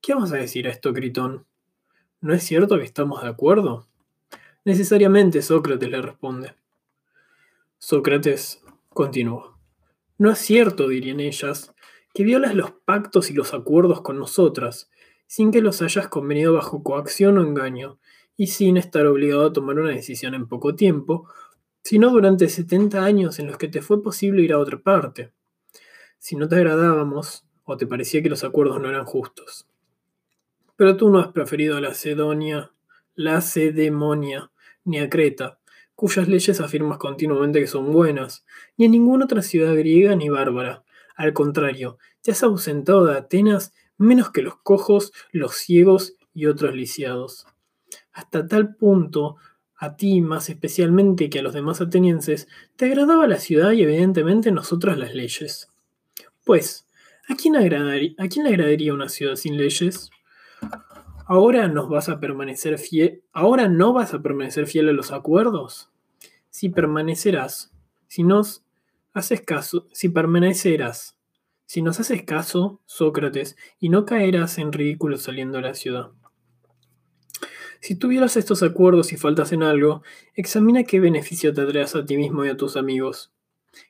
¿Qué 0.00 0.14
vamos 0.14 0.32
a 0.32 0.36
decir 0.36 0.66
a 0.66 0.70
esto, 0.70 0.92
Critón? 0.92 1.46
¿No 2.20 2.32
es 2.32 2.42
cierto 2.42 2.78
que 2.78 2.84
estamos 2.84 3.22
de 3.22 3.28
acuerdo? 3.28 3.86
Necesariamente, 4.64 5.42
Sócrates 5.42 5.90
le 5.90 6.00
responde. 6.00 6.54
Sócrates 7.78 8.62
continúa. 8.88 9.58
No 10.18 10.30
es 10.30 10.38
cierto, 10.38 10.88
dirían 10.88 11.20
ellas, 11.20 11.74
que 12.14 12.24
violas 12.24 12.54
los 12.54 12.70
pactos 12.70 13.30
y 13.30 13.34
los 13.34 13.52
acuerdos 13.52 14.00
con 14.00 14.18
nosotras, 14.18 14.90
sin 15.26 15.50
que 15.50 15.60
los 15.60 15.82
hayas 15.82 16.08
convenido 16.08 16.54
bajo 16.54 16.82
coacción 16.82 17.38
o 17.38 17.42
engaño, 17.42 17.98
y 18.36 18.48
sin 18.48 18.76
estar 18.76 19.06
obligado 19.06 19.46
a 19.46 19.52
tomar 19.52 19.78
una 19.78 19.90
decisión 19.90 20.34
en 20.34 20.46
poco 20.46 20.74
tiempo, 20.74 21.28
sino 21.82 22.10
durante 22.10 22.48
70 22.48 23.04
años 23.04 23.38
en 23.38 23.46
los 23.46 23.58
que 23.58 23.68
te 23.68 23.80
fue 23.80 24.02
posible 24.02 24.42
ir 24.42 24.52
a 24.52 24.58
otra 24.58 24.78
parte. 24.78 25.32
Si 26.18 26.36
no 26.36 26.48
te 26.48 26.56
agradábamos, 26.56 27.44
o 27.64 27.76
te 27.76 27.86
parecía 27.86 28.22
que 28.22 28.28
los 28.28 28.44
acuerdos 28.44 28.80
no 28.80 28.88
eran 28.88 29.04
justos. 29.04 29.66
Pero 30.76 30.96
tú 30.96 31.10
no 31.10 31.18
has 31.18 31.28
preferido 31.28 31.76
a 31.76 31.80
la 31.80 31.94
Cedonia, 31.94 32.72
la 33.14 33.40
Cedemonia, 33.40 34.50
ni 34.84 34.98
a 34.98 35.08
Creta, 35.08 35.58
cuyas 35.94 36.28
leyes 36.28 36.60
afirmas 36.60 36.98
continuamente 36.98 37.60
que 37.60 37.66
son 37.66 37.90
buenas, 37.90 38.44
ni 38.76 38.86
a 38.86 38.88
ninguna 38.88 39.24
otra 39.24 39.42
ciudad 39.42 39.74
griega 39.74 40.14
ni 40.14 40.28
bárbara. 40.28 40.84
Al 41.16 41.32
contrario, 41.32 41.98
te 42.20 42.32
has 42.32 42.42
ausentado 42.42 43.06
de 43.06 43.16
Atenas 43.16 43.72
menos 43.98 44.30
que 44.30 44.42
los 44.42 44.56
cojos, 44.56 45.12
los 45.32 45.54
ciegos 45.54 46.14
y 46.34 46.46
otros 46.46 46.74
lisiados. 46.74 47.46
Hasta 48.12 48.46
tal 48.46 48.74
punto, 48.76 49.36
a 49.76 49.96
ti 49.96 50.20
más 50.20 50.48
especialmente 50.48 51.30
que 51.30 51.40
a 51.40 51.42
los 51.42 51.54
demás 51.54 51.80
atenienses, 51.80 52.48
te 52.76 52.86
agradaba 52.86 53.26
la 53.26 53.38
ciudad 53.38 53.72
y 53.72 53.82
evidentemente 53.82 54.50
nosotras 54.52 54.98
las 54.98 55.14
leyes. 55.14 55.70
Pues, 56.44 56.86
¿a 57.28 57.34
quién, 57.34 57.56
¿a 57.56 58.28
quién 58.28 58.44
le 58.44 58.50
agradaría 58.50 58.94
una 58.94 59.08
ciudad 59.08 59.36
sin 59.36 59.56
leyes? 59.56 60.10
¿Ahora 61.26 61.66
vas 61.88 62.08
a 62.08 62.20
permanecer 62.20 62.78
fiel? 62.78 63.22
¿Ahora 63.32 63.68
no 63.68 63.92
vas 63.92 64.14
a 64.14 64.22
permanecer 64.22 64.66
fiel 64.66 64.88
a 64.88 64.92
los 64.92 65.10
acuerdos? 65.10 65.90
Si 66.50 66.68
permanecerás, 66.68 67.72
si 68.06 68.22
nos 68.22 68.64
haces 69.12 69.40
caso, 69.40 69.88
si 69.92 70.08
permanecerás 70.08 71.15
si 71.66 71.82
nos 71.82 72.00
haces 72.00 72.22
caso, 72.22 72.80
Sócrates, 72.86 73.56
y 73.78 73.88
no 73.88 74.06
caerás 74.06 74.58
en 74.58 74.72
ridículo 74.72 75.18
saliendo 75.18 75.58
de 75.58 75.64
la 75.64 75.74
ciudad. 75.74 76.10
Si 77.80 77.96
tuvieras 77.96 78.36
estos 78.36 78.62
acuerdos 78.62 79.12
y 79.12 79.16
faltas 79.16 79.52
en 79.52 79.62
algo, 79.62 80.02
examina 80.34 80.84
qué 80.84 81.00
beneficio 81.00 81.52
te 81.52 81.66
traes 81.66 81.94
a 81.94 82.06
ti 82.06 82.16
mismo 82.16 82.44
y 82.44 82.48
a 82.48 82.56
tus 82.56 82.76
amigos. 82.76 83.32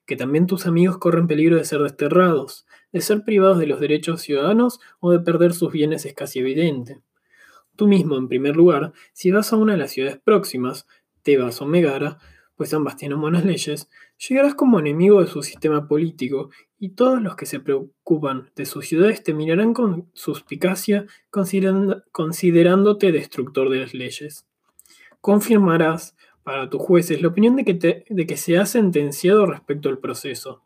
Que 0.05 0.17
también 0.17 0.47
tus 0.47 0.67
amigos 0.67 0.99
corren 0.99 1.27
peligro 1.27 1.57
de 1.57 1.65
ser 1.65 1.81
desterrados, 1.81 2.67
de 2.93 3.01
ser 3.01 3.23
privados 3.25 3.59
de 3.59 3.67
los 3.67 3.79
derechos 3.79 4.23
ciudadanos 4.23 4.81
o 5.01 5.13
de 5.13 5.21
perder 5.21 5.53
sus 5.53 5.73
bienes 5.73 6.05
es 6.07 6.15
casi 6.15 6.41
evidente. 6.41 7.01
Tú 7.77 7.87
mismo, 7.87 8.17
en 8.17 8.29
primer 8.29 8.57
lugar, 8.57 8.93
si 9.13 9.31
vas 9.31 9.53
a 9.53 9.57
una 9.57 9.73
de 9.73 9.79
las 9.79 9.93
ciudades 9.93 10.19
próximas, 10.19 10.87
Tebas 11.23 11.61
o 11.61 11.67
Megara, 11.67 12.19
pues 12.57 12.73
ambas 12.73 12.97
tienen 12.97 13.21
buenas 13.21 13.45
leyes, 13.45 13.89
llegarás 14.29 14.55
como 14.55 14.81
enemigo 14.81 15.21
de 15.21 15.27
su 15.27 15.43
sistema 15.43 15.87
político 15.87 16.51
y 16.79 16.91
todos 16.91 17.23
los 17.23 17.37
que 17.37 17.47
se 17.47 17.61
preocupan 17.61 18.51
de 18.55 18.67
sus 18.67 18.87
ciudades 18.87 19.23
te 19.23 19.35
mirarán 19.35 19.73
con 19.73 20.11
suspicacia 20.13 21.07
considerándote 21.31 23.13
destructor 23.13 23.71
de 23.71 23.79
las 23.79 23.95
leyes. 23.95 24.47
Confirmarás 25.21 26.17
para 26.43 26.69
tus 26.71 26.81
jueces 26.81 27.23
la 27.23 27.29
opinión 27.29 27.57
de 27.57 27.65
que, 27.65 28.05
de 28.09 28.27
que 28.27 28.37
se 28.37 28.59
ha 28.59 28.67
sentenciado 28.67 29.47
respecto 29.47 29.89
al 29.89 29.99
proceso. 29.99 30.63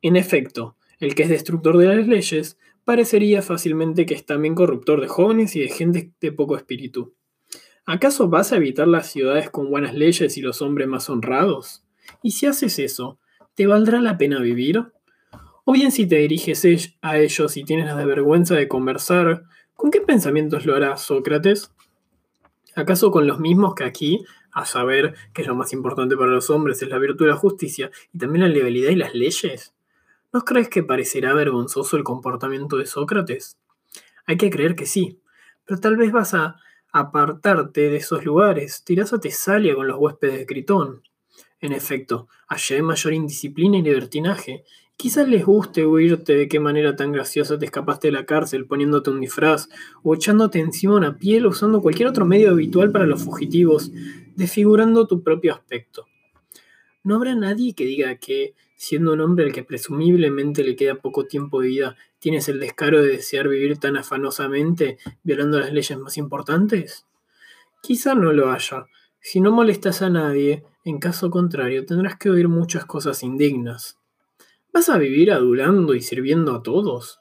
En 0.00 0.16
efecto, 0.16 0.76
el 0.98 1.14
que 1.14 1.24
es 1.24 1.28
destructor 1.28 1.76
de 1.76 1.94
las 1.94 2.06
leyes 2.06 2.58
parecería 2.84 3.42
fácilmente 3.42 4.06
que 4.06 4.14
es 4.14 4.24
también 4.24 4.54
corruptor 4.54 5.00
de 5.00 5.08
jóvenes 5.08 5.54
y 5.56 5.60
de 5.60 5.68
gente 5.68 6.12
de 6.20 6.32
poco 6.32 6.56
espíritu. 6.56 7.14
¿Acaso 7.84 8.28
vas 8.28 8.52
a 8.52 8.56
evitar 8.56 8.86
las 8.88 9.10
ciudades 9.10 9.50
con 9.50 9.70
buenas 9.70 9.94
leyes 9.94 10.36
y 10.36 10.40
los 10.40 10.62
hombres 10.62 10.88
más 10.88 11.10
honrados? 11.10 11.84
Y 12.22 12.32
si 12.32 12.46
haces 12.46 12.78
eso, 12.78 13.18
¿te 13.54 13.66
valdrá 13.66 14.00
la 14.00 14.16
pena 14.16 14.40
vivir? 14.40 14.92
O 15.70 15.72
bien 15.72 15.92
si 15.92 16.04
te 16.04 16.16
diriges 16.16 16.66
a 17.00 17.18
ellos 17.18 17.56
y 17.56 17.62
tienes 17.62 17.86
la 17.86 18.04
vergüenza 18.04 18.56
de 18.56 18.66
conversar, 18.66 19.44
¿con 19.76 19.92
qué 19.92 20.00
pensamientos 20.00 20.66
lo 20.66 20.74
harás, 20.74 21.02
Sócrates? 21.02 21.70
¿Acaso 22.74 23.12
con 23.12 23.28
los 23.28 23.38
mismos 23.38 23.76
que 23.76 23.84
aquí, 23.84 24.24
a 24.50 24.64
saber 24.64 25.14
que 25.32 25.44
lo 25.44 25.54
más 25.54 25.72
importante 25.72 26.16
para 26.16 26.32
los 26.32 26.50
hombres 26.50 26.82
es 26.82 26.88
la 26.88 26.98
virtud 26.98 27.26
de 27.26 27.30
la 27.30 27.36
justicia 27.36 27.92
y 28.12 28.18
también 28.18 28.42
la 28.42 28.48
legalidad 28.48 28.90
y 28.90 28.96
las 28.96 29.14
leyes? 29.14 29.72
¿No 30.32 30.40
crees 30.40 30.68
que 30.68 30.82
parecerá 30.82 31.34
vergonzoso 31.34 31.96
el 31.96 32.02
comportamiento 32.02 32.76
de 32.76 32.86
Sócrates? 32.86 33.56
Hay 34.26 34.38
que 34.38 34.50
creer 34.50 34.74
que 34.74 34.86
sí, 34.86 35.20
pero 35.64 35.78
tal 35.78 35.96
vez 35.96 36.10
vas 36.10 36.34
a 36.34 36.56
apartarte 36.90 37.90
de 37.90 37.96
esos 37.98 38.24
lugares, 38.24 38.82
tirás 38.82 39.12
a 39.12 39.20
Tesalia 39.20 39.76
con 39.76 39.86
los 39.86 39.98
huéspedes 40.00 40.36
de 40.36 40.46
Critón. 40.46 41.02
En 41.60 41.72
efecto, 41.72 42.26
allá 42.48 42.74
hay 42.74 42.82
mayor 42.82 43.12
indisciplina 43.12 43.78
y 43.78 43.82
libertinaje, 43.82 44.64
Quizás 45.00 45.26
les 45.26 45.46
guste 45.46 45.86
oírte 45.86 46.34
de 46.34 46.46
qué 46.46 46.60
manera 46.60 46.94
tan 46.94 47.10
graciosa 47.10 47.58
te 47.58 47.64
escapaste 47.64 48.08
de 48.08 48.12
la 48.12 48.26
cárcel 48.26 48.66
poniéndote 48.66 49.08
un 49.08 49.18
disfraz 49.18 49.70
o 50.02 50.14
echándote 50.14 50.58
encima 50.58 50.94
una 50.94 51.16
piel 51.16 51.46
usando 51.46 51.80
cualquier 51.80 52.06
otro 52.06 52.26
medio 52.26 52.50
habitual 52.50 52.92
para 52.92 53.06
los 53.06 53.24
fugitivos, 53.24 53.92
desfigurando 54.36 55.06
tu 55.06 55.22
propio 55.22 55.54
aspecto. 55.54 56.04
No 57.02 57.16
habrá 57.16 57.34
nadie 57.34 57.72
que 57.72 57.86
diga 57.86 58.14
que, 58.16 58.52
siendo 58.76 59.14
un 59.14 59.22
hombre 59.22 59.46
al 59.46 59.52
que 59.52 59.64
presumiblemente 59.64 60.62
le 60.62 60.76
queda 60.76 60.96
poco 60.96 61.24
tiempo 61.24 61.62
de 61.62 61.68
vida, 61.68 61.96
tienes 62.18 62.50
el 62.50 62.60
descaro 62.60 63.00
de 63.00 63.08
desear 63.08 63.48
vivir 63.48 63.78
tan 63.78 63.96
afanosamente, 63.96 64.98
violando 65.22 65.58
las 65.58 65.72
leyes 65.72 65.98
más 65.98 66.18
importantes. 66.18 67.06
Quizá 67.80 68.14
no 68.14 68.34
lo 68.34 68.52
haya. 68.52 68.84
Si 69.18 69.40
no 69.40 69.50
molestas 69.50 70.02
a 70.02 70.10
nadie, 70.10 70.62
en 70.84 70.98
caso 70.98 71.30
contrario, 71.30 71.86
tendrás 71.86 72.18
que 72.18 72.28
oír 72.28 72.48
muchas 72.48 72.84
cosas 72.84 73.22
indignas. 73.22 73.99
¿Vas 74.72 74.88
a 74.88 74.98
vivir 74.98 75.32
adulando 75.32 75.96
y 75.96 76.00
sirviendo 76.00 76.54
a 76.54 76.62
todos? 76.62 77.18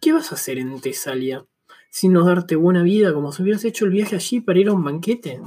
¿Qué 0.00 0.12
vas 0.12 0.30
a 0.30 0.36
hacer 0.36 0.58
en 0.58 0.80
Tesalia? 0.80 1.44
Sino 1.90 2.24
darte 2.24 2.54
buena 2.54 2.84
vida 2.84 3.12
como 3.12 3.32
si 3.32 3.42
hubieras 3.42 3.64
hecho 3.64 3.86
el 3.86 3.90
viaje 3.90 4.14
allí 4.14 4.40
para 4.40 4.60
ir 4.60 4.68
a 4.68 4.72
un 4.72 4.84
banquete. 4.84 5.40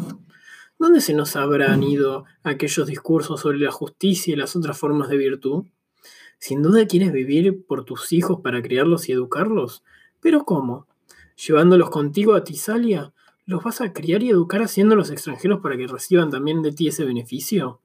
¿Dónde 0.78 1.00
se 1.00 1.14
nos 1.14 1.38
habrán 1.38 1.82
ido 1.82 2.26
aquellos 2.44 2.88
discursos 2.88 3.40
sobre 3.40 3.60
la 3.60 3.72
justicia 3.72 4.34
y 4.34 4.36
las 4.36 4.58
otras 4.58 4.78
formas 4.78 5.08
de 5.08 5.16
virtud? 5.16 5.64
Sin 6.40 6.62
duda 6.62 6.86
quieres 6.88 7.14
vivir 7.14 7.66
por 7.66 7.86
tus 7.86 8.12
hijos 8.12 8.42
para 8.42 8.62
criarlos 8.62 9.08
y 9.08 9.14
educarlos. 9.14 9.82
¿Pero 10.20 10.44
cómo? 10.44 10.88
¿Llevándolos 11.38 11.90
contigo 11.90 12.34
a 12.34 12.44
Tesalia? 12.44 13.14
¿Los 13.46 13.64
vas 13.64 13.80
a 13.80 13.94
criar 13.94 14.24
y 14.24 14.30
educar 14.30 14.62
haciéndolos 14.62 15.10
extranjeros 15.10 15.62
para 15.62 15.78
que 15.78 15.88
reciban 15.88 16.30
también 16.30 16.62
de 16.62 16.74
ti 16.74 16.90
ese 16.90 17.06
beneficio? 17.06 17.80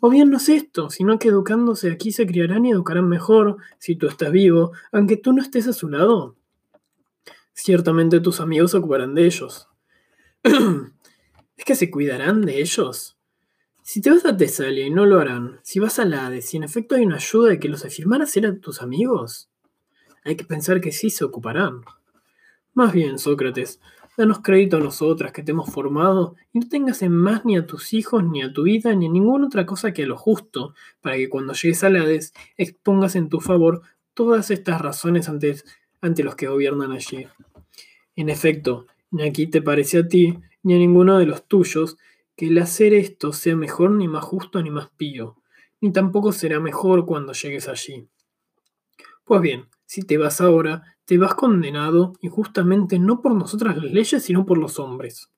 O 0.00 0.10
bien 0.10 0.30
no 0.30 0.36
es 0.36 0.48
esto, 0.48 0.90
sino 0.90 1.18
que 1.18 1.28
educándose 1.28 1.90
aquí 1.90 2.12
se 2.12 2.26
criarán 2.26 2.64
y 2.64 2.70
educarán 2.70 3.08
mejor 3.08 3.56
si 3.78 3.96
tú 3.96 4.06
estás 4.06 4.30
vivo, 4.30 4.72
aunque 4.92 5.16
tú 5.16 5.32
no 5.32 5.42
estés 5.42 5.66
a 5.66 5.72
su 5.72 5.88
lado. 5.88 6.36
Ciertamente 7.52 8.20
tus 8.20 8.40
amigos 8.40 8.70
se 8.70 8.76
ocuparán 8.76 9.14
de 9.14 9.26
ellos. 9.26 9.68
¿Es 11.56 11.64
que 11.64 11.74
se 11.74 11.90
cuidarán 11.90 12.42
de 12.42 12.60
ellos? 12.60 13.18
Si 13.82 14.00
te 14.00 14.10
vas 14.10 14.24
a 14.26 14.36
Tesalia 14.36 14.86
y 14.86 14.90
no 14.90 15.06
lo 15.06 15.18
harán, 15.18 15.58
si 15.62 15.80
vas 15.80 15.98
a 15.98 16.02
Hades 16.02 16.46
si 16.46 16.58
en 16.58 16.62
efecto 16.62 16.94
hay 16.94 17.04
una 17.04 17.16
ayuda 17.16 17.48
de 17.48 17.58
que 17.58 17.68
los 17.68 17.84
afirmaras 17.84 18.36
eran 18.36 18.60
tus 18.60 18.82
amigos, 18.82 19.50
hay 20.24 20.36
que 20.36 20.44
pensar 20.44 20.80
que 20.80 20.92
sí 20.92 21.10
se 21.10 21.24
ocuparán. 21.24 21.80
Más 22.74 22.92
bien, 22.92 23.18
Sócrates, 23.18 23.80
Danos 24.18 24.40
crédito 24.42 24.78
a 24.78 24.80
nosotras 24.80 25.30
que 25.30 25.44
te 25.44 25.52
hemos 25.52 25.70
formado 25.70 26.34
y 26.52 26.58
no 26.58 26.68
tengas 26.68 27.02
en 27.02 27.12
más 27.12 27.44
ni 27.44 27.56
a 27.56 27.66
tus 27.66 27.94
hijos, 27.94 28.24
ni 28.24 28.42
a 28.42 28.52
tu 28.52 28.64
vida, 28.64 28.92
ni 28.92 29.06
a 29.06 29.08
ninguna 29.08 29.46
otra 29.46 29.64
cosa 29.64 29.92
que 29.92 30.02
a 30.02 30.06
lo 30.06 30.16
justo, 30.16 30.74
para 31.00 31.14
que 31.14 31.28
cuando 31.28 31.52
llegues 31.52 31.84
a 31.84 31.86
Hades 31.86 32.34
expongas 32.56 33.14
en 33.14 33.28
tu 33.28 33.38
favor 33.38 33.82
todas 34.14 34.50
estas 34.50 34.80
razones 34.80 35.28
ante, 35.28 35.62
ante 36.00 36.24
los 36.24 36.34
que 36.34 36.48
gobiernan 36.48 36.90
allí. 36.90 37.28
En 38.16 38.28
efecto, 38.28 38.86
ni 39.12 39.22
aquí 39.22 39.46
te 39.46 39.62
parece 39.62 39.98
a 39.98 40.08
ti, 40.08 40.36
ni 40.64 40.74
a 40.74 40.78
ninguno 40.78 41.20
de 41.20 41.26
los 41.26 41.46
tuyos, 41.46 41.96
que 42.34 42.48
el 42.48 42.58
hacer 42.58 42.94
esto 42.94 43.32
sea 43.32 43.54
mejor 43.54 43.92
ni 43.92 44.08
más 44.08 44.24
justo 44.24 44.60
ni 44.60 44.70
más 44.70 44.88
pío, 44.96 45.36
ni 45.80 45.92
tampoco 45.92 46.32
será 46.32 46.58
mejor 46.58 47.06
cuando 47.06 47.34
llegues 47.34 47.68
allí. 47.68 48.08
Pues 49.22 49.40
bien, 49.42 49.68
si 49.86 50.02
te 50.02 50.18
vas 50.18 50.40
ahora, 50.40 50.97
te 51.08 51.16
vas 51.16 51.34
condenado 51.34 52.12
injustamente 52.20 52.98
no 52.98 53.22
por 53.22 53.34
nosotras 53.34 53.78
las 53.78 53.90
leyes, 53.90 54.22
sino 54.22 54.44
por 54.44 54.58
los 54.58 54.78
hombres. 54.78 55.30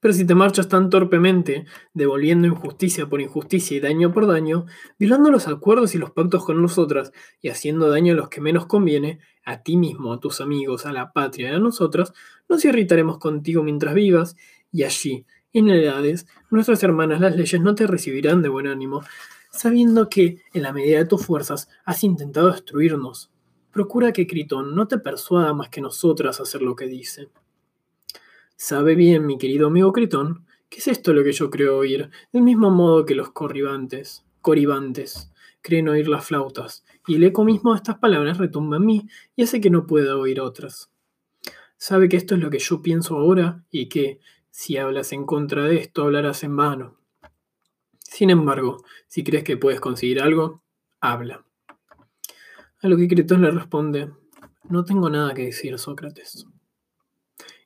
Pero 0.00 0.14
si 0.14 0.24
te 0.24 0.34
marchas 0.34 0.68
tan 0.68 0.88
torpemente, 0.88 1.66
devolviendo 1.92 2.48
injusticia 2.48 3.10
por 3.10 3.20
injusticia 3.20 3.76
y 3.76 3.80
daño 3.80 4.10
por 4.10 4.26
daño, 4.26 4.64
violando 4.98 5.30
los 5.30 5.48
acuerdos 5.48 5.94
y 5.94 5.98
los 5.98 6.12
pactos 6.12 6.46
con 6.46 6.62
nosotras 6.62 7.12
y 7.42 7.50
haciendo 7.50 7.90
daño 7.90 8.14
a 8.14 8.16
los 8.16 8.30
que 8.30 8.40
menos 8.40 8.64
conviene, 8.64 9.20
a 9.44 9.62
ti 9.62 9.76
mismo, 9.76 10.14
a 10.14 10.18
tus 10.18 10.40
amigos, 10.40 10.86
a 10.86 10.92
la 10.92 11.12
patria 11.12 11.50
y 11.50 11.54
a 11.56 11.58
nosotras, 11.58 12.14
nos 12.48 12.64
irritaremos 12.64 13.18
contigo 13.18 13.62
mientras 13.62 13.92
vivas, 13.92 14.34
y 14.72 14.84
allí, 14.84 15.26
en 15.52 15.68
edades, 15.68 16.26
nuestras 16.48 16.82
hermanas 16.82 17.20
las 17.20 17.36
leyes 17.36 17.60
no 17.60 17.74
te 17.74 17.86
recibirán 17.86 18.40
de 18.40 18.48
buen 18.48 18.66
ánimo, 18.66 19.02
sabiendo 19.50 20.08
que, 20.08 20.38
en 20.54 20.62
la 20.62 20.72
medida 20.72 20.96
de 20.96 21.04
tus 21.04 21.26
fuerzas, 21.26 21.68
has 21.84 22.02
intentado 22.02 22.50
destruirnos. 22.50 23.30
Procura 23.72 24.12
que 24.12 24.26
Critón 24.26 24.74
no 24.74 24.88
te 24.88 24.98
persuada 24.98 25.54
más 25.54 25.68
que 25.68 25.80
nosotras 25.80 26.40
a 26.40 26.42
hacer 26.42 26.62
lo 26.62 26.74
que 26.74 26.86
dice. 26.86 27.28
Sabe 28.56 28.94
bien, 28.94 29.26
mi 29.26 29.38
querido 29.38 29.68
amigo 29.68 29.92
Critón, 29.92 30.44
que 30.68 30.78
es 30.78 30.88
esto 30.88 31.12
lo 31.12 31.24
que 31.24 31.32
yo 31.32 31.50
creo 31.50 31.78
oír, 31.78 32.10
del 32.32 32.42
mismo 32.42 32.70
modo 32.70 33.04
que 33.04 33.14
los 33.14 33.30
corribantes, 33.30 34.24
coribantes, 34.40 35.32
creen 35.62 35.88
oír 35.88 36.08
las 36.08 36.24
flautas, 36.24 36.84
y 37.06 37.16
el 37.16 37.24
eco 37.24 37.44
mismo 37.44 37.72
de 37.72 37.78
estas 37.78 37.98
palabras 37.98 38.38
retumba 38.38 38.76
en 38.76 38.86
mí 38.86 39.08
y 39.36 39.42
hace 39.42 39.60
que 39.60 39.70
no 39.70 39.86
pueda 39.86 40.16
oír 40.16 40.40
otras. 40.40 40.90
Sabe 41.76 42.08
que 42.08 42.16
esto 42.16 42.34
es 42.34 42.40
lo 42.40 42.50
que 42.50 42.58
yo 42.58 42.82
pienso 42.82 43.16
ahora 43.16 43.64
y 43.70 43.88
que, 43.88 44.20
si 44.50 44.76
hablas 44.76 45.12
en 45.12 45.24
contra 45.24 45.64
de 45.64 45.76
esto, 45.76 46.02
hablarás 46.02 46.44
en 46.44 46.56
vano. 46.56 46.96
Sin 47.98 48.30
embargo, 48.30 48.84
si 49.06 49.24
crees 49.24 49.44
que 49.44 49.56
puedes 49.56 49.80
conseguir 49.80 50.20
algo, 50.20 50.62
habla. 51.00 51.44
A 52.82 52.88
lo 52.88 52.96
que 52.96 53.08
Critón 53.08 53.42
le 53.42 53.50
responde, 53.50 54.10
no 54.68 54.84
tengo 54.84 55.10
nada 55.10 55.34
que 55.34 55.46
decir, 55.46 55.78
Sócrates. 55.78 56.46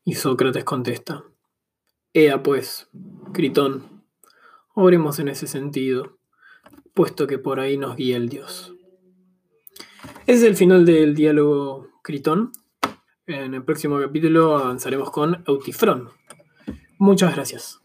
Y 0.04 0.14
Sócrates 0.14 0.64
contesta, 0.64 1.24
Ea 2.12 2.42
pues, 2.42 2.88
Critón, 3.32 4.02
oremos 4.74 5.20
en 5.20 5.28
ese 5.28 5.46
sentido, 5.46 6.18
puesto 6.94 7.26
que 7.26 7.38
por 7.38 7.60
ahí 7.60 7.78
nos 7.78 7.96
guía 7.96 8.16
el 8.16 8.28
Dios. 8.28 8.74
Ese 10.26 10.38
es 10.38 10.42
el 10.42 10.56
final 10.56 10.84
del 10.84 11.14
diálogo 11.14 11.88
Critón. 12.02 12.50
En 13.26 13.54
el 13.54 13.64
próximo 13.64 14.00
capítulo 14.00 14.56
avanzaremos 14.56 15.10
con 15.10 15.44
Eutifrón. 15.46 16.10
Muchas 16.98 17.34
gracias. 17.34 17.83